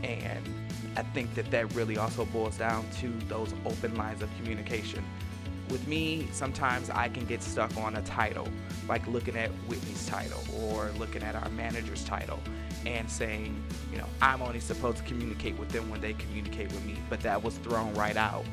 and 0.03 0.43
i 0.97 1.01
think 1.03 1.33
that 1.35 1.49
that 1.51 1.73
really 1.73 1.97
also 1.97 2.25
boils 2.25 2.57
down 2.57 2.85
to 2.99 3.07
those 3.27 3.53
open 3.65 3.95
lines 3.95 4.21
of 4.21 4.29
communication 4.37 5.03
with 5.69 5.87
me 5.87 6.27
sometimes 6.31 6.89
i 6.89 7.07
can 7.07 7.25
get 7.25 7.41
stuck 7.41 7.75
on 7.77 7.95
a 7.95 8.01
title 8.01 8.47
like 8.89 9.05
looking 9.07 9.35
at 9.37 9.49
whitney's 9.67 10.05
title 10.05 10.41
or 10.61 10.91
looking 10.99 11.23
at 11.23 11.35
our 11.35 11.49
manager's 11.51 12.03
title 12.03 12.39
and 12.85 13.09
saying 13.09 13.55
you 13.91 13.97
know 13.97 14.07
i'm 14.21 14.41
only 14.41 14.59
supposed 14.59 14.97
to 14.97 15.03
communicate 15.03 15.57
with 15.57 15.69
them 15.69 15.89
when 15.89 16.01
they 16.01 16.13
communicate 16.13 16.67
with 16.73 16.83
me 16.85 16.95
but 17.09 17.19
that 17.21 17.41
was 17.41 17.57
thrown 17.59 17.93
right 17.93 18.17
out 18.17 18.45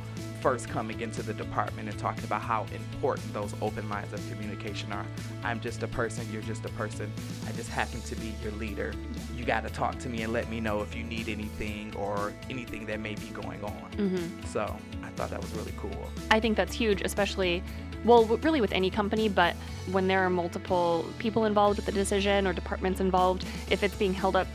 first 0.43 0.69
coming 0.69 1.01
into 1.01 1.23
the 1.23 1.33
department 1.33 1.89
and 1.89 1.97
talking 1.99 2.25
about 2.25 2.43
how 2.43 2.67
important 2.75 3.33
those 3.33 3.55
open 3.63 3.89
lines 3.89 4.13
of 4.13 4.21
communication 4.29 4.93
are. 4.93 5.07
I'm 5.45 5.61
just 5.61 5.85
a 5.85 5.87
person, 5.87 6.27
you're 6.33 6.43
just 6.43 6.65
a 6.65 6.69
person. 6.71 7.11
I 7.47 7.53
just 7.53 7.71
happen 7.71 8.01
to 8.03 8.17
be 8.17 8.35
your 8.43 8.51
leader. 8.53 8.93
You 9.37 9.45
got 9.45 9.63
to 9.63 9.71
talk 9.71 10.01
to 10.01 10.09
me 10.09 10.23
and 10.23 10.33
let 10.33 10.51
me 10.51 10.59
know 10.59 10.83
if 10.83 10.97
you 10.97 11.05
need 11.05 11.29
anything 11.29 11.95
or 11.97 12.33
anything 12.51 12.87
that 12.87 12.99
may 12.99 13.15
be 13.15 13.29
going 13.29 13.63
on. 13.63 13.91
Mm-hmm. 13.97 14.47
So 14.47 14.63
I 15.05 15.09
thought 15.11 15.31
that 15.31 15.41
was 15.41 15.53
really 15.53 15.75
cool. 15.79 16.11
I 16.33 16.41
think 16.41 16.57
that's 16.57 16.75
huge, 16.75 17.03
especially, 17.03 17.63
well, 18.05 18.25
really 18.25 18.61
with 18.61 18.73
any 18.73 18.91
company, 18.91 19.29
but 19.29 19.55
when 19.93 20.09
there 20.09 20.27
are 20.27 20.31
multiple 20.31 21.07
people 21.21 21.45
involved 21.45 21.77
with 21.77 21.87
the 21.87 21.93
decision 21.93 22.49
or 22.49 22.53
departments 22.53 23.01
involved, 23.01 23.45
if 23.71 23.85
it's 23.85 23.95
being 23.95 24.13
held 24.13 24.35
up 24.35 24.49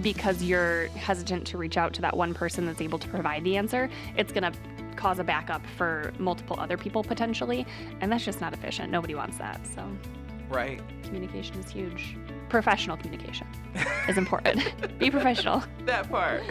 because 0.00 0.42
you're 0.42 0.86
hesitant 0.88 1.46
to 1.48 1.58
reach 1.58 1.76
out 1.76 1.92
to 1.92 2.00
that 2.00 2.16
one 2.16 2.32
person 2.32 2.64
that's 2.64 2.80
able 2.80 2.98
to 2.98 3.08
provide 3.08 3.44
the 3.44 3.56
answer, 3.56 3.90
it's 4.16 4.32
going 4.32 4.50
to 4.50 4.58
cause 4.98 5.18
a 5.20 5.24
backup 5.24 5.64
for 5.76 6.12
multiple 6.18 6.58
other 6.58 6.76
people 6.76 7.02
potentially, 7.04 7.64
and 8.00 8.10
that's 8.12 8.24
just 8.24 8.40
not 8.40 8.52
efficient. 8.52 8.90
Nobody 8.90 9.14
wants 9.14 9.38
that. 9.38 9.64
So, 9.66 9.88
Right? 10.50 10.80
communication 11.04 11.56
is 11.60 11.70
huge. 11.70 12.16
Professional 12.48 12.96
communication 12.96 13.46
is 14.08 14.16
important. 14.18 14.62
Be 14.98 15.10
professional. 15.18 15.62
That 15.84 16.10
part. 16.10 16.42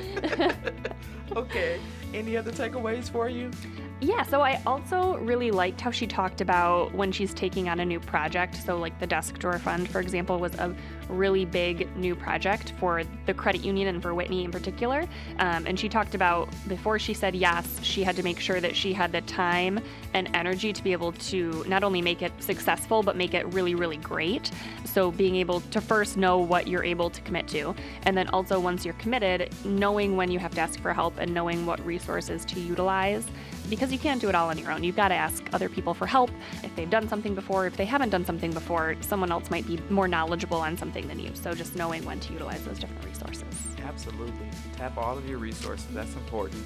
okay. 1.36 1.80
Any 2.14 2.38
other 2.38 2.52
takeaways 2.52 3.10
for 3.12 3.28
you? 3.28 3.52
Yeah, 4.00 4.22
so 4.24 4.42
I 4.42 4.62
also 4.66 5.18
really 5.18 5.50
liked 5.52 5.82
how 5.82 5.90
she 5.92 6.06
talked 6.08 6.40
about 6.40 6.94
when 6.94 7.12
she's 7.12 7.34
taking 7.34 7.68
on 7.68 7.80
a 7.80 7.86
new 7.86 8.00
project. 8.00 8.56
So, 8.56 8.78
like 8.78 8.98
the 9.00 9.08
desk 9.08 9.40
drawer 9.40 9.58
fund, 9.60 9.90
for 9.90 10.00
example, 10.00 10.40
was 10.40 10.54
a 10.56 10.74
really 11.10 11.46
big 11.46 11.96
new 11.96 12.16
project 12.16 12.74
for 12.80 13.04
the 13.26 13.34
credit 13.34 13.64
union 13.64 13.88
and 13.88 14.02
for 14.02 14.14
Whitney 14.14 14.44
in 14.44 14.52
particular. 14.52 15.08
Um, 15.40 15.66
and 15.66 15.80
she 15.80 15.90
talked 15.90 16.16
about 16.16 16.50
before 16.68 17.00
she 17.00 17.14
said 17.14 17.36
yes, 17.36 17.80
she 17.82 18.04
had 18.04 18.16
to 18.16 18.24
make 18.24 18.40
sure 18.40 18.60
that 18.60 18.76
she 18.76 18.94
had 18.94 19.12
the 19.12 19.22
time 19.22 19.80
and 20.14 20.30
energy 20.34 20.74
to 20.74 20.84
be 20.84 20.92
able 20.92 21.12
to 21.14 21.64
not 21.68 21.84
only 21.84 22.02
make 22.02 22.22
it 22.22 22.32
successful, 22.40 23.04
but 23.04 23.16
make 23.16 23.34
it 23.34 23.46
really, 23.54 23.76
really 23.76 23.98
great. 23.98 24.52
So, 24.86 25.12
being 25.12 25.36
able 25.36 25.62
to 25.62 25.82
first 25.82 26.18
know 26.18 26.38
what 26.38 26.68
you're 26.68 26.84
able 26.84 27.10
to 27.10 27.22
commit 27.22 27.48
to, 27.50 27.76
and 28.04 28.18
then 28.18 28.28
also 28.30 28.60
once 28.60 28.86
you're 28.86 28.94
committed, 28.96 29.54
knowing 29.66 30.16
when 30.16 30.32
you 30.32 30.40
have 30.40 30.54
to 30.56 30.62
ask 30.62 30.80
for 30.80 30.94
help 30.94 31.18
and 31.18 31.34
knowing 31.34 31.66
what 31.66 31.84
resources 31.86 32.46
to 32.46 32.60
utilize 32.60 33.26
because 33.70 33.92
you 33.92 34.00
can't 34.00 34.22
do 34.22 34.30
it 34.30 34.36
all 34.36 34.50
on 34.50 34.58
your 34.58 34.72
own. 34.72 34.84
You've 34.84 34.96
got 34.96 35.10
to 35.10 35.16
ask 35.16 35.44
other 35.54 35.70
people 35.70 35.94
for 35.94 36.06
help. 36.06 36.32
If 36.64 36.76
they've 36.76 36.90
done 36.90 37.08
something 37.08 37.36
before, 37.36 37.68
if 37.68 37.78
they 37.78 37.86
haven't 37.86 38.10
done 38.10 38.26
something 38.26 38.52
before, 38.52 38.96
someone 39.02 39.32
else 39.32 39.50
might 39.50 39.66
be 39.68 39.80
more 39.90 40.08
knowledgeable 40.08 40.58
on 40.58 40.78
something 40.78 41.08
than 41.08 41.20
you. 41.20 41.32
So 41.34 41.54
just 41.54 41.76
knowing 41.76 42.06
when 42.06 42.20
to 42.22 42.34
utilize 42.34 42.64
those 42.64 42.80
different 42.80 43.04
resources. 43.06 43.46
Absolutely. 43.84 44.48
Tap 44.76 44.98
all 44.98 45.18
of 45.18 45.28
your 45.28 45.38
resources. 45.38 45.88
That's 45.92 46.14
important. 46.16 46.64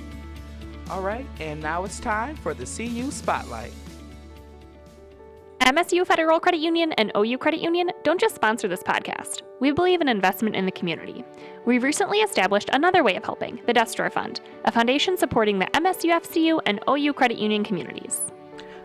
All 0.89 1.01
right. 1.01 1.25
And 1.39 1.61
now 1.61 1.85
it's 1.85 1.99
time 1.99 2.35
for 2.35 2.53
the 2.53 2.65
CU 2.65 3.11
Spotlight. 3.11 3.73
MSU 5.61 6.07
Federal 6.07 6.39
Credit 6.39 6.59
Union 6.59 6.91
and 6.93 7.11
OU 7.15 7.37
Credit 7.37 7.61
Union 7.61 7.91
don't 8.03 8.19
just 8.19 8.33
sponsor 8.33 8.67
this 8.67 8.81
podcast. 8.81 9.43
We 9.59 9.71
believe 9.71 10.01
in 10.01 10.09
investment 10.09 10.55
in 10.55 10.65
the 10.65 10.71
community. 10.71 11.23
We've 11.65 11.83
recently 11.83 12.17
established 12.17 12.71
another 12.73 13.03
way 13.03 13.15
of 13.15 13.23
helping, 13.23 13.61
the 13.67 13.73
Desk 13.73 13.95
Drawer 13.95 14.09
Fund, 14.09 14.41
a 14.65 14.71
foundation 14.71 15.17
supporting 15.17 15.59
the 15.59 15.67
MSU 15.67 16.19
FCU 16.19 16.59
and 16.65 16.79
OU 16.89 17.13
Credit 17.13 17.37
Union 17.37 17.63
communities. 17.63 18.21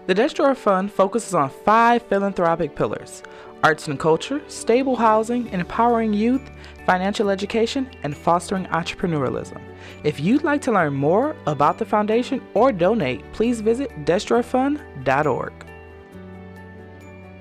The 0.07 0.15
Desk 0.15 0.37
Drawer 0.37 0.55
Fund 0.55 0.93
focuses 0.93 1.33
on 1.33 1.49
five 1.49 2.03
philanthropic 2.03 2.77
pillars 2.77 3.23
arts 3.65 3.89
and 3.89 3.99
culture, 3.99 4.43
stable 4.47 4.97
housing, 4.97 5.49
empowering 5.49 6.13
youth, 6.13 6.43
financial 6.85 7.31
education, 7.31 7.91
and 8.03 8.15
fostering 8.15 8.67
entrepreneurialism. 8.67 9.63
If 10.05 10.21
you'd 10.21 10.45
like 10.45 10.61
to 10.63 10.73
learn 10.73 10.93
more 10.93 11.35
about 11.47 11.79
the 11.79 11.87
foundation 11.87 12.43
or 12.53 12.71
donate, 12.71 13.25
please 13.33 13.63
visit 13.63 13.91
deskdrawerfund.org. 14.05 15.67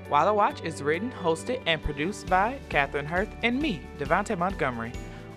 Wallet 0.08 0.36
Watch 0.36 0.62
is 0.62 0.82
written, 0.82 1.10
hosted, 1.10 1.60
and 1.66 1.82
produced 1.82 2.28
by 2.28 2.60
Catherine 2.68 3.06
Hirth 3.06 3.34
and 3.42 3.60
me, 3.60 3.80
Devontae 3.98 4.38
Montgomery. 4.38 4.92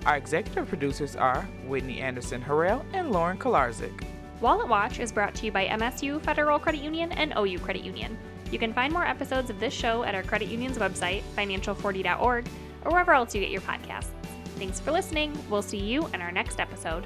Our 0.06 0.16
executive 0.16 0.68
producers 0.68 1.16
are 1.16 1.42
Whitney 1.66 2.02
Anderson 2.02 2.42
Harrell 2.42 2.86
and 2.94 3.12
Lauren 3.12 3.38
Kolarzik. 3.38 4.04
Wallet 4.42 4.68
Watch 4.68 5.00
is 5.00 5.12
brought 5.12 5.34
to 5.36 5.46
you 5.46 5.52
by 5.52 5.68
MSU 5.68 6.22
Federal 6.22 6.60
Credit 6.60 6.82
Union 6.82 7.12
and 7.14 7.34
OU 7.36 7.60
Credit 7.60 7.84
Union. 7.84 8.18
You 8.52 8.60
can 8.60 8.74
find 8.74 8.94
more 8.94 9.06
episodes 9.06 9.50
of 9.50 9.60
this 9.60 9.74
show 9.74 10.04
at 10.04 10.16
our 10.16 10.24
credit 10.24 10.48
union's 10.50 10.78
website, 10.78 11.24
financial40.org, 11.36 12.48
or 12.86 12.92
wherever 12.92 13.12
else 13.12 13.34
you 13.34 13.42
get 13.42 13.52
your 13.52 13.62
podcasts. 13.62 14.12
Thanks 14.56 14.80
for 14.80 14.92
listening. 14.92 15.38
We'll 15.50 15.62
see 15.62 15.78
you 15.78 16.08
in 16.14 16.22
our 16.22 16.32
next 16.32 16.60
episode. 16.60 17.06